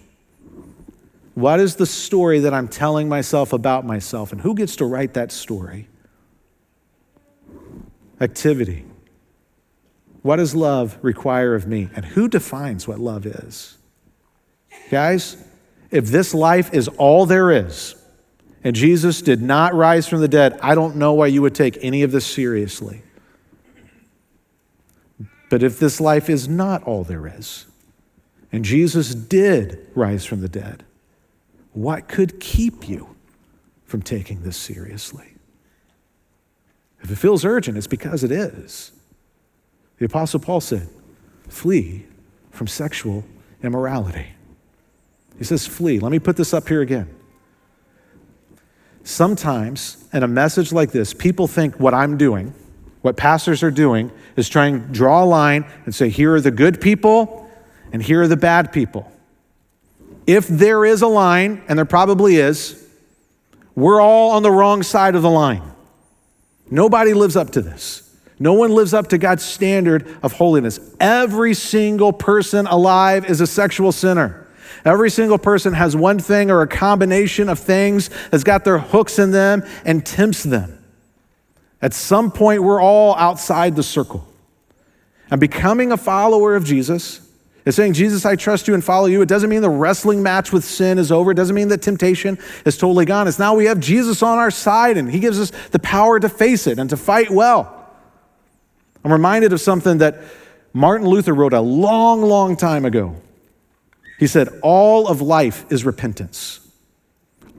What 1.35 1.61
is 1.61 1.77
the 1.77 1.87
story 1.87 2.41
that 2.41 2.53
I'm 2.53 2.69
telling 2.69 3.09
myself 3.09 3.53
about 3.53 3.87
myself? 3.87 4.33
And 4.33 4.41
who 4.41 4.55
gets 4.55 4.77
to 4.77 4.85
write 4.85 5.15
that 5.15 5.33
story? 5.33 5.89
Activity. 8.21 8.85
What 10.23 10.37
does 10.37 10.55
love 10.55 10.99
require 11.01 11.55
of 11.55 11.67
me? 11.67 11.89
And 11.95 12.05
who 12.05 12.29
defines 12.29 12.87
what 12.89 12.99
love 12.99 13.25
is? 13.25 13.79
Guys, 14.91 15.37
if 15.91 16.07
this 16.07 16.35
life 16.35 16.75
is 16.75 16.89
all 16.89 17.25
there 17.25 17.51
is, 17.51 17.95
and 18.65 18.75
Jesus 18.75 19.23
did 19.23 19.41
not 19.41 19.75
rise 19.75 20.09
from 20.09 20.21
the 20.21 20.29
dead, 20.29 20.59
I 20.63 20.75
don't 20.75 20.97
know 20.97 21.13
why 21.13 21.29
you 21.29 21.43
would 21.43 21.55
take 21.55 21.79
any 21.81 22.03
of 22.03 22.13
this 22.13 22.27
seriously. 22.27 23.03
But 25.51 25.63
if 25.63 25.79
this 25.79 26.01
life 26.01 26.29
is 26.29 26.49
not 26.49 26.83
all 26.83 27.05
there 27.05 27.27
is, 27.27 27.67
and 28.53 28.65
Jesus 28.65 29.15
did 29.15 29.87
rise 29.95 30.25
from 30.25 30.41
the 30.41 30.49
dead, 30.49 30.85
what 31.73 32.09
could 32.09 32.41
keep 32.41 32.89
you 32.89 33.15
from 33.85 34.03
taking 34.03 34.43
this 34.43 34.57
seriously? 34.57 35.35
If 37.01 37.11
it 37.11 37.17
feels 37.17 37.45
urgent, 37.45 37.79
it's 37.79 37.87
because 37.87 38.25
it 38.25 38.33
is. 38.33 38.93
The 39.99 40.07
Apostle 40.07 40.41
Paul 40.41 40.61
said, 40.61 40.89
flee 41.49 42.07
from 42.51 42.67
sexual 42.67 43.25
immorality. 43.63 44.27
He 45.39 45.45
says, 45.45 45.67
flee. 45.67 46.01
Let 46.01 46.11
me 46.11 46.19
put 46.19 46.37
this 46.37 46.53
up 46.53 46.69
here 46.69 46.83
again. 46.83 47.15
Sometimes 49.09 50.05
in 50.13 50.23
a 50.23 50.29
message 50.29 50.71
like 50.71 50.91
this, 50.91 51.15
people 51.15 51.47
think 51.47 51.81
what 51.81 51.95
I'm 51.95 52.19
doing, 52.19 52.53
what 53.01 53.17
pastors 53.17 53.63
are 53.63 53.71
doing, 53.71 54.13
is 54.37 54.51
trying 54.51 54.83
to 54.83 54.93
draw 54.93 55.25
a 55.25 55.25
line 55.25 55.65
and 55.87 55.95
say, 55.95 56.11
here 56.11 56.35
are 56.35 56.43
the 56.43 56.51
good 56.51 56.79
people 56.79 57.51
and 57.91 58.03
here 58.03 58.21
are 58.21 58.29
the 58.29 58.37
bad 58.37 58.71
people. 58.71 59.11
If 60.27 60.47
there 60.47 60.85
is 60.85 61.01
a 61.01 61.07
line, 61.07 61.63
and 61.69 61.79
there 61.79 61.87
probably 61.87 62.37
is, 62.37 62.87
we're 63.75 63.99
all 63.99 64.33
on 64.33 64.43
the 64.43 64.51
wrong 64.51 64.83
side 64.83 65.15
of 65.15 65.23
the 65.23 65.31
line. 65.31 65.63
Nobody 66.71 67.15
lives 67.15 67.35
up 67.35 67.49
to 67.53 67.63
this. 67.63 68.15
No 68.39 68.53
one 68.53 68.73
lives 68.73 68.93
up 68.93 69.09
to 69.09 69.17
God's 69.17 69.43
standard 69.43 70.07
of 70.23 70.33
holiness. 70.33 70.79
Every 71.01 71.55
single 71.55 72.13
person 72.13 72.67
alive 72.67 73.25
is 73.25 73.41
a 73.41 73.47
sexual 73.47 73.91
sinner. 73.91 74.48
Every 74.85 75.11
single 75.11 75.39
person 75.39 75.73
has 75.75 75.97
one 75.97 76.19
thing 76.19 76.51
or 76.51 76.63
a 76.63 76.69
combination 76.69 77.49
of 77.49 77.59
things 77.59 78.11
that's 78.31 78.45
got 78.45 78.65
their 78.65 78.79
hooks 78.79 79.19
in 79.19 79.31
them 79.31 79.65
and 79.85 80.05
tempts 80.05 80.43
them. 80.43 80.79
At 81.81 81.95
some 81.95 82.31
point, 82.31 82.63
we're 82.63 82.83
all 82.83 83.15
outside 83.17 83.77
the 83.77 83.83
circle. 83.83 84.27
And 85.31 85.41
becoming 85.41 85.93
a 85.93 85.97
follower 85.97 86.57
of 86.57 86.65
Jesus 86.65 87.21
is 87.65 87.77
saying, 87.77 87.93
Jesus, 87.93 88.25
I 88.25 88.35
trust 88.35 88.67
you 88.67 88.75
and 88.75 88.83
follow 88.83 89.07
you. 89.07 89.21
It 89.21 89.29
doesn't 89.29 89.51
mean 89.51 89.61
the 89.61 89.69
wrestling 89.69 90.23
match 90.23 90.53
with 90.53 90.65
sin 90.65 90.99
is 90.99 91.13
over. 91.13 91.33
It 91.33 91.35
doesn't 91.35 91.55
mean 91.55 91.69
that 91.69 91.83
temptation 91.83 92.39
is 92.65 92.79
totally 92.79 93.05
gone. 93.05 93.29
It's 93.29 93.39
now 93.39 93.55
we 93.55 93.67
have 93.67 93.79
Jesus 93.79 94.23
on 94.23 94.39
our 94.39 94.51
side 94.51 94.97
and 94.97 95.11
he 95.11 95.21
gives 95.21 95.39
us 95.39 95.53
the 95.71 95.79
power 95.79 96.19
to 96.19 96.29
face 96.29 96.67
it 96.67 96.79
and 96.79 96.89
to 96.91 96.97
fight 96.97 97.31
well. 97.31 97.75
I'm 99.05 99.13
reminded 99.13 99.53
of 99.53 99.61
something 99.61 99.99
that 99.99 100.23
Martin 100.73 101.07
Luther 101.07 101.35
wrote 101.35 101.53
a 101.53 101.61
long, 101.61 102.23
long 102.23 102.57
time 102.57 102.85
ago. 102.85 103.17
He 104.19 104.27
said, 104.27 104.49
All 104.63 105.09
of 105.09 105.21
life 105.21 105.65
is 105.71 105.85
repentance. 105.85 106.61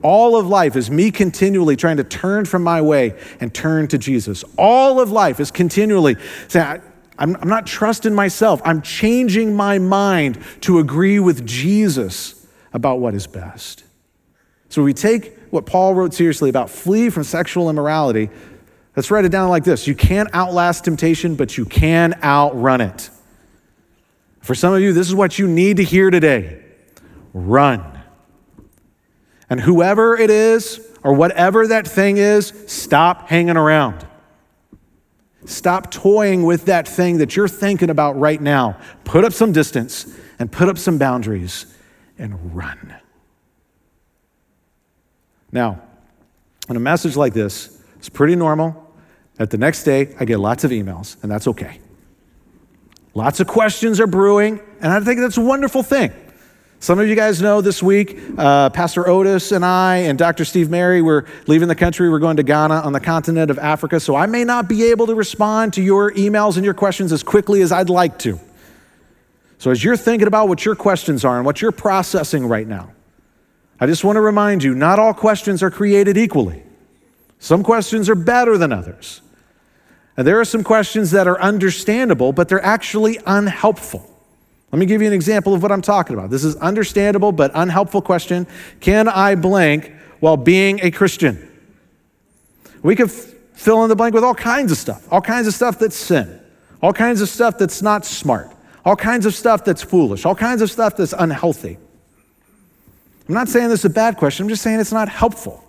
All 0.02 0.36
of 0.36 0.46
life 0.46 0.76
is 0.76 0.90
me 0.90 1.10
continually 1.10 1.76
trying 1.76 1.98
to 1.98 2.04
turn 2.04 2.44
from 2.46 2.62
my 2.62 2.80
way 2.80 3.18
and 3.38 3.52
turn 3.52 3.88
to 3.88 3.98
Jesus. 3.98 4.44
All 4.56 5.00
of 5.00 5.10
life 5.10 5.40
is 5.40 5.50
continually 5.50 6.16
saying, 6.48 6.80
I'm, 7.18 7.36
I'm 7.36 7.48
not 7.48 7.66
trusting 7.66 8.14
myself. 8.14 8.62
I'm 8.64 8.80
changing 8.80 9.54
my 9.54 9.78
mind 9.78 10.42
to 10.62 10.78
agree 10.78 11.18
with 11.18 11.46
Jesus 11.46 12.46
about 12.72 12.98
what 13.00 13.14
is 13.14 13.26
best. 13.26 13.84
So 14.70 14.82
we 14.82 14.94
take 14.94 15.36
what 15.50 15.66
Paul 15.66 15.94
wrote 15.94 16.14
seriously 16.14 16.48
about 16.48 16.70
flee 16.70 17.10
from 17.10 17.24
sexual 17.24 17.68
immorality. 17.68 18.30
Let's 18.96 19.10
write 19.10 19.24
it 19.24 19.30
down 19.30 19.50
like 19.50 19.64
this 19.64 19.86
You 19.86 19.94
can't 19.94 20.30
outlast 20.32 20.84
temptation, 20.84 21.34
but 21.34 21.58
you 21.58 21.66
can 21.66 22.18
outrun 22.22 22.80
it. 22.80 23.10
For 24.40 24.54
some 24.54 24.74
of 24.74 24.80
you, 24.80 24.92
this 24.92 25.06
is 25.06 25.14
what 25.14 25.38
you 25.38 25.46
need 25.46 25.76
to 25.76 25.84
hear 25.84 26.10
today 26.10 26.62
run. 27.32 27.84
And 29.48 29.60
whoever 29.60 30.16
it 30.16 30.30
is, 30.30 30.80
or 31.02 31.12
whatever 31.14 31.66
that 31.66 31.86
thing 31.86 32.16
is, 32.16 32.52
stop 32.66 33.28
hanging 33.28 33.56
around. 33.56 34.06
Stop 35.44 35.90
toying 35.90 36.44
with 36.44 36.66
that 36.66 36.86
thing 36.86 37.18
that 37.18 37.34
you're 37.34 37.48
thinking 37.48 37.90
about 37.90 38.18
right 38.18 38.40
now. 38.40 38.78
Put 39.04 39.24
up 39.24 39.32
some 39.32 39.52
distance 39.52 40.14
and 40.38 40.50
put 40.52 40.68
up 40.68 40.78
some 40.78 40.98
boundaries 40.98 41.66
and 42.18 42.54
run. 42.54 42.94
Now, 45.50 45.80
in 46.68 46.76
a 46.76 46.80
message 46.80 47.16
like 47.16 47.32
this, 47.32 47.82
it's 47.96 48.08
pretty 48.08 48.36
normal 48.36 48.94
that 49.34 49.50
the 49.50 49.58
next 49.58 49.84
day 49.84 50.14
I 50.20 50.24
get 50.24 50.38
lots 50.38 50.62
of 50.64 50.70
emails, 50.70 51.20
and 51.22 51.32
that's 51.32 51.48
okay. 51.48 51.80
Lots 53.14 53.40
of 53.40 53.46
questions 53.46 53.98
are 54.00 54.06
brewing, 54.06 54.60
and 54.80 54.92
I 54.92 55.00
think 55.00 55.20
that's 55.20 55.36
a 55.36 55.40
wonderful 55.42 55.82
thing. 55.82 56.12
Some 56.82 56.98
of 56.98 57.08
you 57.08 57.14
guys 57.14 57.42
know 57.42 57.60
this 57.60 57.82
week, 57.82 58.18
uh, 58.38 58.70
Pastor 58.70 59.06
Otis 59.06 59.52
and 59.52 59.64
I 59.66 59.96
and 59.96 60.18
Dr. 60.18 60.46
Steve 60.46 60.70
Mary, 60.70 61.02
we're 61.02 61.26
leaving 61.46 61.68
the 61.68 61.74
country. 61.74 62.08
We're 62.08 62.20
going 62.20 62.38
to 62.38 62.42
Ghana 62.42 62.74
on 62.74 62.94
the 62.94 63.00
continent 63.00 63.50
of 63.50 63.58
Africa. 63.58 64.00
So 64.00 64.16
I 64.16 64.24
may 64.24 64.44
not 64.44 64.66
be 64.66 64.84
able 64.84 65.06
to 65.08 65.14
respond 65.14 65.74
to 65.74 65.82
your 65.82 66.10
emails 66.12 66.56
and 66.56 66.64
your 66.64 66.72
questions 66.72 67.12
as 67.12 67.22
quickly 67.22 67.60
as 67.60 67.70
I'd 67.70 67.90
like 67.90 68.18
to. 68.20 68.40
So 69.58 69.70
as 69.70 69.84
you're 69.84 69.96
thinking 69.96 70.26
about 70.26 70.48
what 70.48 70.64
your 70.64 70.74
questions 70.74 71.22
are 71.22 71.36
and 71.36 71.44
what 71.44 71.60
you're 71.60 71.70
processing 71.70 72.46
right 72.46 72.66
now, 72.66 72.92
I 73.78 73.86
just 73.86 74.02
want 74.02 74.16
to 74.16 74.22
remind 74.22 74.62
you 74.62 74.74
not 74.74 74.98
all 74.98 75.12
questions 75.12 75.62
are 75.62 75.70
created 75.70 76.16
equally. 76.16 76.62
Some 77.40 77.62
questions 77.62 78.08
are 78.08 78.14
better 78.14 78.56
than 78.56 78.72
others. 78.72 79.20
And 80.20 80.26
there 80.26 80.38
are 80.38 80.44
some 80.44 80.62
questions 80.62 81.12
that 81.12 81.26
are 81.26 81.40
understandable, 81.40 82.34
but 82.34 82.46
they're 82.46 82.62
actually 82.62 83.18
unhelpful. 83.24 84.06
Let 84.70 84.78
me 84.78 84.84
give 84.84 85.00
you 85.00 85.06
an 85.06 85.14
example 85.14 85.54
of 85.54 85.62
what 85.62 85.72
I'm 85.72 85.80
talking 85.80 86.14
about. 86.14 86.28
This 86.28 86.44
is 86.44 86.56
understandable 86.56 87.32
but 87.32 87.50
unhelpful 87.54 88.02
question. 88.02 88.46
Can 88.80 89.08
I 89.08 89.34
blank 89.34 89.94
while 90.18 90.36
being 90.36 90.78
a 90.82 90.90
Christian? 90.90 91.48
We 92.82 92.96
could 92.96 93.08
f- 93.08 93.32
fill 93.54 93.82
in 93.82 93.88
the 93.88 93.96
blank 93.96 94.12
with 94.12 94.22
all 94.22 94.34
kinds 94.34 94.70
of 94.70 94.76
stuff, 94.76 95.10
all 95.10 95.22
kinds 95.22 95.46
of 95.46 95.54
stuff 95.54 95.78
that's 95.78 95.96
sin, 95.96 96.38
all 96.82 96.92
kinds 96.92 97.22
of 97.22 97.30
stuff 97.30 97.56
that's 97.56 97.80
not 97.80 98.04
smart, 98.04 98.52
all 98.84 98.96
kinds 98.96 99.24
of 99.24 99.34
stuff 99.34 99.64
that's 99.64 99.82
foolish, 99.82 100.26
all 100.26 100.34
kinds 100.34 100.60
of 100.60 100.70
stuff 100.70 100.98
that's 100.98 101.14
unhealthy. 101.14 101.78
I'm 103.26 103.34
not 103.34 103.48
saying 103.48 103.70
this 103.70 103.78
is 103.78 103.84
a 103.86 103.88
bad 103.88 104.18
question, 104.18 104.44
I'm 104.44 104.50
just 104.50 104.62
saying 104.62 104.80
it's 104.80 104.92
not 104.92 105.08
helpful. 105.08 105.64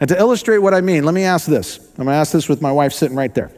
And 0.00 0.08
to 0.08 0.18
illustrate 0.18 0.58
what 0.60 0.72
I 0.72 0.80
mean, 0.80 1.04
let 1.04 1.12
me 1.12 1.24
ask 1.24 1.46
this. 1.46 1.76
I'm 1.76 2.04
going 2.04 2.06
to 2.06 2.12
ask 2.12 2.32
this 2.32 2.48
with 2.48 2.62
my 2.62 2.72
wife 2.72 2.94
sitting 2.94 3.18
right 3.18 3.34
there. 3.34 3.50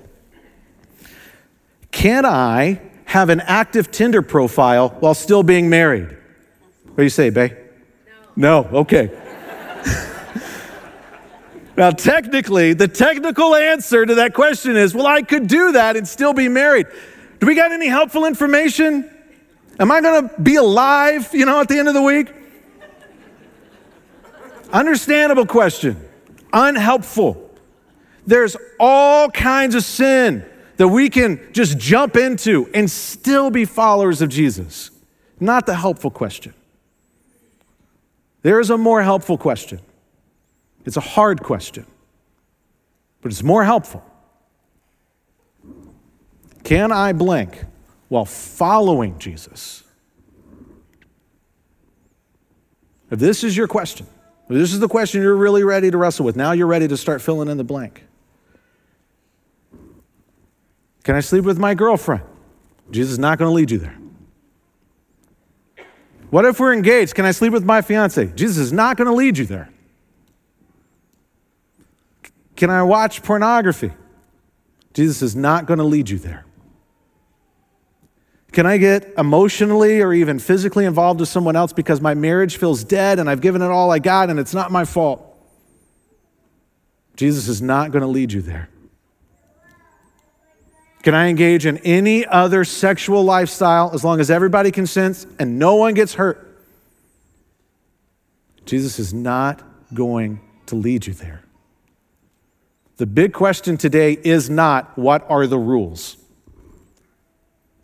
Can 1.99 2.25
I 2.25 2.81
have 3.07 3.29
an 3.29 3.41
active 3.41 3.91
Tinder 3.91 4.23
profile 4.23 4.91
while 5.01 5.15
still 5.15 5.43
being 5.43 5.69
married? 5.69 6.17
What 6.85 6.97
do 6.97 7.03
you 7.03 7.09
say, 7.09 7.31
Bay? 7.31 7.57
No. 8.37 8.63
No, 8.63 8.79
okay. 8.79 9.11
now, 11.77 11.91
technically, 11.91 12.73
the 12.73 12.87
technical 12.87 13.57
answer 13.57 14.07
to 14.07 14.15
that 14.15 14.33
question 14.33 14.77
is 14.77 14.95
well, 14.95 15.09
I 15.09 15.23
could 15.23 15.49
do 15.49 15.73
that 15.73 15.97
and 15.97 16.07
still 16.07 16.33
be 16.33 16.47
married. 16.47 16.87
Do 17.41 17.49
we 17.49 17.57
got 17.57 17.73
any 17.73 17.89
helpful 17.89 18.27
information? 18.27 19.11
Am 19.81 19.91
I 19.91 20.01
going 20.01 20.29
to 20.29 20.41
be 20.41 20.55
alive, 20.55 21.31
you 21.33 21.47
know, 21.47 21.61
at 21.61 21.69
the 21.69 21.81
end 21.81 21.89
of 21.89 21.95
the 21.95 22.03
week? 22.03 22.33
Understandable 24.73 25.47
question, 25.47 26.01
unhelpful. 26.53 27.51
There's 28.25 28.57
all 28.79 29.31
kinds 29.31 29.75
of 29.75 29.83
sin 29.83 30.49
that 30.79 30.89
we 30.89 31.11
can 31.11 31.41
just 31.53 31.77
jump 31.77 32.17
into 32.17 32.71
and 32.73 32.91
still 32.91 33.51
be 33.51 33.65
followers 33.65 34.23
of 34.23 34.31
Jesus? 34.31 34.91
Not 35.39 35.67
the 35.67 35.75
helpful 35.75 36.11
question. 36.11 36.55
There 38.43 38.61
is 38.61 38.71
a 38.71 38.79
more 38.79 39.03
helpful 39.03 39.37
question. 39.37 39.81
It's 40.85 40.97
a 40.97 41.01
hard 41.01 41.43
question, 41.43 41.85
but 43.21 43.31
it's 43.31 43.43
more 43.43 43.65
helpful. 43.65 44.03
Can 46.65 46.93
I 46.93 47.13
blink 47.13 47.65
while 48.09 48.25
following 48.25 49.19
Jesus? 49.19 49.85
If 53.11 53.19
this 53.19 53.43
is 53.43 53.57
your 53.57 53.69
question, 53.69 54.07
if 54.45 54.57
this 54.57 54.73
is 54.73 54.81
the 54.81 54.89
question 54.89 55.23
you're 55.23 55.37
really 55.37 55.65
ready 55.65 55.91
to 55.91 55.99
wrestle 55.99 56.25
with, 56.25 56.37
now 56.37 56.53
you're 56.53 56.67
ready 56.67 56.89
to 56.89 56.97
start 56.97 57.21
filling 57.21 57.49
in 57.49 57.57
the 57.57 57.65
blank. 57.65 58.05
Can 61.09 61.17
I 61.17 61.21
sleep 61.21 61.45
with 61.45 61.59
my 61.59 61.73
girlfriend? 61.73 62.23
Jesus 62.91 63.13
is 63.13 63.19
not 63.19 63.39
going 63.39 63.49
to 63.49 63.55
lead 63.55 63.71
you 63.71 63.79
there. 63.79 63.97
What 66.29 66.45
if 66.45 66.61
we're 66.61 66.75
engaged? 66.75 67.15
Can 67.15 67.25
I 67.25 67.31
sleep 67.31 67.51
with 67.51 67.65
my 67.65 67.81
fiance? 67.81 68.27
Jesus 68.35 68.59
is 68.59 68.75
not 68.75 68.99
going 68.99 69.07
to 69.07 69.15
lead 69.15 69.39
you 69.39 69.47
there. 69.47 69.71
Can 72.57 72.69
I 72.69 72.83
watch 72.83 73.23
pornography? 73.23 73.91
Jesus 74.93 75.23
is 75.23 75.35
not 75.35 75.65
going 75.65 75.79
to 75.79 75.85
lead 75.85 76.11
you 76.11 76.19
there. 76.19 76.45
Can 78.53 78.67
I 78.67 78.77
get 78.77 79.15
emotionally 79.17 80.03
or 80.03 80.13
even 80.13 80.39
physically 80.39 80.85
involved 80.85 81.21
with 81.21 81.31
someone 81.31 81.57
else 81.57 81.73
because 81.73 82.03
my 82.03 82.13
marriage 82.13 82.59
feels 82.59 82.85
dead 82.85 83.19
and 83.19 83.31
I've 83.31 83.41
given 83.41 83.63
it 83.63 83.71
all 83.71 83.91
I 83.91 83.99
got 83.99 84.29
and 84.29 84.39
it's 84.39 84.53
not 84.53 84.71
my 84.71 84.85
fault? 84.85 85.25
Jesus 87.17 87.49
is 87.49 87.63
not 87.63 87.93
going 87.93 88.03
to 88.03 88.09
lead 88.09 88.31
you 88.31 88.43
there. 88.43 88.69
Can 91.09 91.15
I 91.15 91.29
engage 91.29 91.65
in 91.65 91.79
any 91.79 92.27
other 92.27 92.67
sexual 92.67 93.25
lifestyle 93.25 93.93
as 93.95 94.05
long 94.05 94.21
as 94.21 94.31
everybody 94.31 94.71
consents 94.71 95.27
and 95.39 95.59
no 95.59 95.77
one 95.77 95.95
gets 95.95 96.13
hurt? 96.13 96.61
Jesus 98.67 98.99
is 98.99 99.15
not 99.15 99.63
going 99.95 100.39
to 100.67 100.75
lead 100.75 101.07
you 101.07 101.15
there. 101.15 101.45
The 102.99 103.07
big 103.07 103.33
question 103.33 103.79
today 103.79 104.19
is 104.23 104.51
not 104.51 104.99
what 104.99 105.25
are 105.31 105.47
the 105.47 105.57
rules? 105.57 106.19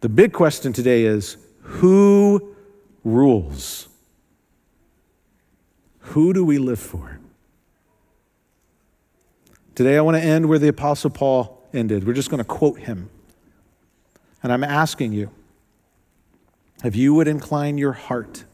The 0.02 0.10
big 0.10 0.34
question 0.34 0.74
today 0.74 1.04
is 1.04 1.38
who 1.62 2.54
rules? 3.04 3.88
Who 6.00 6.34
do 6.34 6.44
we 6.44 6.58
live 6.58 6.78
for? 6.78 7.20
Today, 9.74 9.96
I 9.96 10.02
want 10.02 10.18
to 10.18 10.22
end 10.22 10.46
where 10.46 10.58
the 10.58 10.68
Apostle 10.68 11.08
Paul 11.08 11.66
ended. 11.72 12.06
We're 12.06 12.12
just 12.12 12.28
going 12.28 12.36
to 12.36 12.44
quote 12.44 12.80
him. 12.80 13.08
And 14.44 14.52
I'm 14.52 14.62
asking 14.62 15.14
you 15.14 15.30
if 16.84 16.94
you 16.94 17.14
would 17.14 17.26
incline 17.26 17.78
your 17.78 17.92
heart 17.92 18.44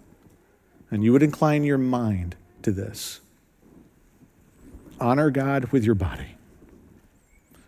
and 0.89 1.03
you 1.03 1.13
would 1.13 1.23
incline 1.23 1.65
your 1.65 1.79
mind 1.79 2.37
to 2.63 2.71
this 2.71 3.21
honor 5.01 5.31
God 5.31 5.65
with 5.73 5.85
your 5.85 5.97
body, 5.97 6.37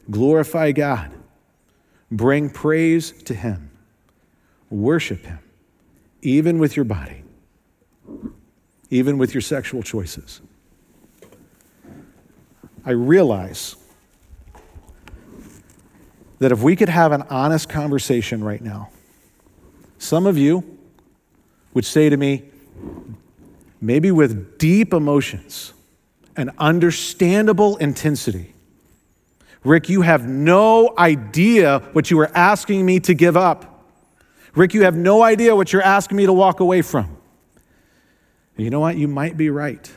glorify 0.09 0.71
God, 0.71 1.11
bring 2.13 2.49
praise 2.49 3.11
to 3.25 3.35
Him, 3.35 3.71
worship 4.71 5.25
Him, 5.25 5.41
even 6.21 6.59
with 6.61 6.77
your 6.77 6.85
body, 6.85 7.25
even 8.89 9.19
with 9.19 9.35
your 9.35 9.41
sexual 9.41 9.83
choices. 9.83 10.41
I 12.85 12.91
realize 12.91 13.75
that 16.43 16.53
if 16.53 16.63
we 16.63 16.77
could 16.77 16.89
have 16.89 17.13
an 17.13 17.23
honest 17.31 17.69
conversation 17.69 18.43
right 18.43 18.61
now, 18.61 18.91
some 19.99 20.27
of 20.27 20.37
you 20.37 20.79
would 21.75 21.85
say 21.85 22.09
to 22.09 22.17
me, 22.17 22.43
maybe 23.81 24.11
with 24.11 24.59
deep 24.59 24.93
emotions 24.93 25.73
and 26.37 26.51
understandable 26.59 27.77
intensity, 27.77 28.55
Rick, 29.65 29.89
you 29.89 30.03
have 30.03 30.27
no 30.27 30.93
idea 30.99 31.79
what 31.93 32.11
you 32.11 32.19
are 32.19 32.31
asking 32.35 32.85
me 32.85 32.99
to 33.01 33.15
give 33.15 33.37
up. 33.37 33.87
Rick, 34.55 34.75
you 34.75 34.83
have 34.83 34.97
no 34.97 35.23
idea 35.23 35.55
what 35.55 35.73
you're 35.73 35.83
asking 35.83 36.17
me 36.17 36.27
to 36.27 36.33
walk 36.33 36.59
away 36.59 36.83
from. 36.83 37.17
And 38.57 38.65
you 38.65 38.71
know 38.71 38.81
what? 38.81 38.97
You 38.97 39.07
might 39.07 39.37
be 39.37 39.51
right. 39.51 39.91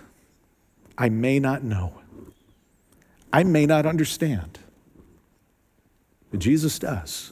I 0.97 1.09
may 1.09 1.39
not 1.39 1.63
know. 1.63 1.93
I 3.33 3.43
may 3.43 3.65
not 3.65 3.85
understand. 3.85 4.59
Jesus 6.39 6.79
does. 6.79 7.31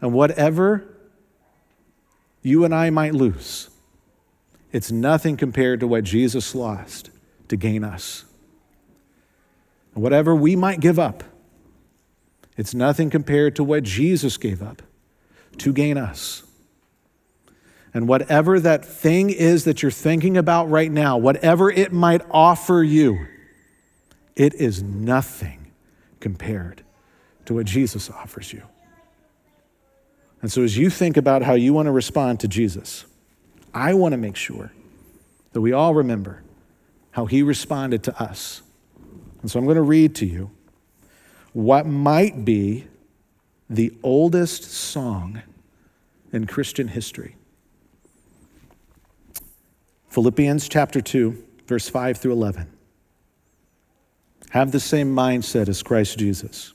And 0.00 0.12
whatever 0.12 0.96
you 2.42 2.64
and 2.64 2.74
I 2.74 2.90
might 2.90 3.14
lose, 3.14 3.70
it's 4.72 4.90
nothing 4.90 5.36
compared 5.36 5.80
to 5.80 5.86
what 5.86 6.04
Jesus 6.04 6.54
lost 6.54 7.10
to 7.48 7.56
gain 7.56 7.84
us. 7.84 8.24
And 9.94 10.02
whatever 10.02 10.34
we 10.34 10.56
might 10.56 10.80
give 10.80 10.98
up, 10.98 11.24
it's 12.56 12.74
nothing 12.74 13.10
compared 13.10 13.56
to 13.56 13.64
what 13.64 13.82
Jesus 13.82 14.36
gave 14.36 14.62
up 14.62 14.82
to 15.58 15.72
gain 15.72 15.98
us. 15.98 16.44
And 17.92 18.06
whatever 18.06 18.60
that 18.60 18.84
thing 18.84 19.30
is 19.30 19.64
that 19.64 19.82
you're 19.82 19.90
thinking 19.90 20.36
about 20.36 20.70
right 20.70 20.90
now, 20.90 21.18
whatever 21.18 21.70
it 21.70 21.92
might 21.92 22.22
offer 22.30 22.82
you, 22.82 23.26
it 24.36 24.54
is 24.54 24.82
nothing 24.82 25.72
compared 26.20 26.84
to 27.50 27.54
what 27.54 27.66
Jesus 27.66 28.08
offers 28.08 28.52
you. 28.52 28.62
And 30.40 30.52
so, 30.52 30.62
as 30.62 30.78
you 30.78 30.88
think 30.88 31.16
about 31.16 31.42
how 31.42 31.54
you 31.54 31.72
want 31.72 31.86
to 31.86 31.90
respond 31.90 32.38
to 32.40 32.48
Jesus, 32.48 33.06
I 33.74 33.92
want 33.94 34.12
to 34.12 34.16
make 34.16 34.36
sure 34.36 34.70
that 35.50 35.60
we 35.60 35.72
all 35.72 35.92
remember 35.92 36.44
how 37.10 37.26
he 37.26 37.42
responded 37.42 38.04
to 38.04 38.22
us. 38.22 38.62
And 39.42 39.50
so, 39.50 39.58
I'm 39.58 39.64
going 39.64 39.74
to 39.74 39.82
read 39.82 40.14
to 40.16 40.26
you 40.26 40.52
what 41.52 41.86
might 41.86 42.44
be 42.44 42.86
the 43.68 43.92
oldest 44.04 44.62
song 44.62 45.42
in 46.32 46.46
Christian 46.46 46.86
history. 46.86 47.34
Philippians 50.10 50.68
chapter 50.68 51.00
2, 51.00 51.46
verse 51.66 51.88
5 51.88 52.16
through 52.16 52.32
11. 52.32 52.70
Have 54.50 54.70
the 54.70 54.78
same 54.78 55.12
mindset 55.12 55.68
as 55.68 55.82
Christ 55.82 56.16
Jesus 56.16 56.74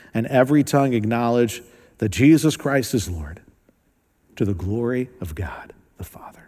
and 0.13 0.27
every 0.27 0.63
tongue 0.63 0.93
acknowledge 0.93 1.61
that 1.99 2.09
Jesus 2.09 2.57
Christ 2.57 2.93
is 2.93 3.09
Lord 3.09 3.41
to 4.35 4.45
the 4.45 4.53
glory 4.53 5.09
of 5.19 5.35
God 5.35 5.73
the 5.97 6.03
Father. 6.03 6.40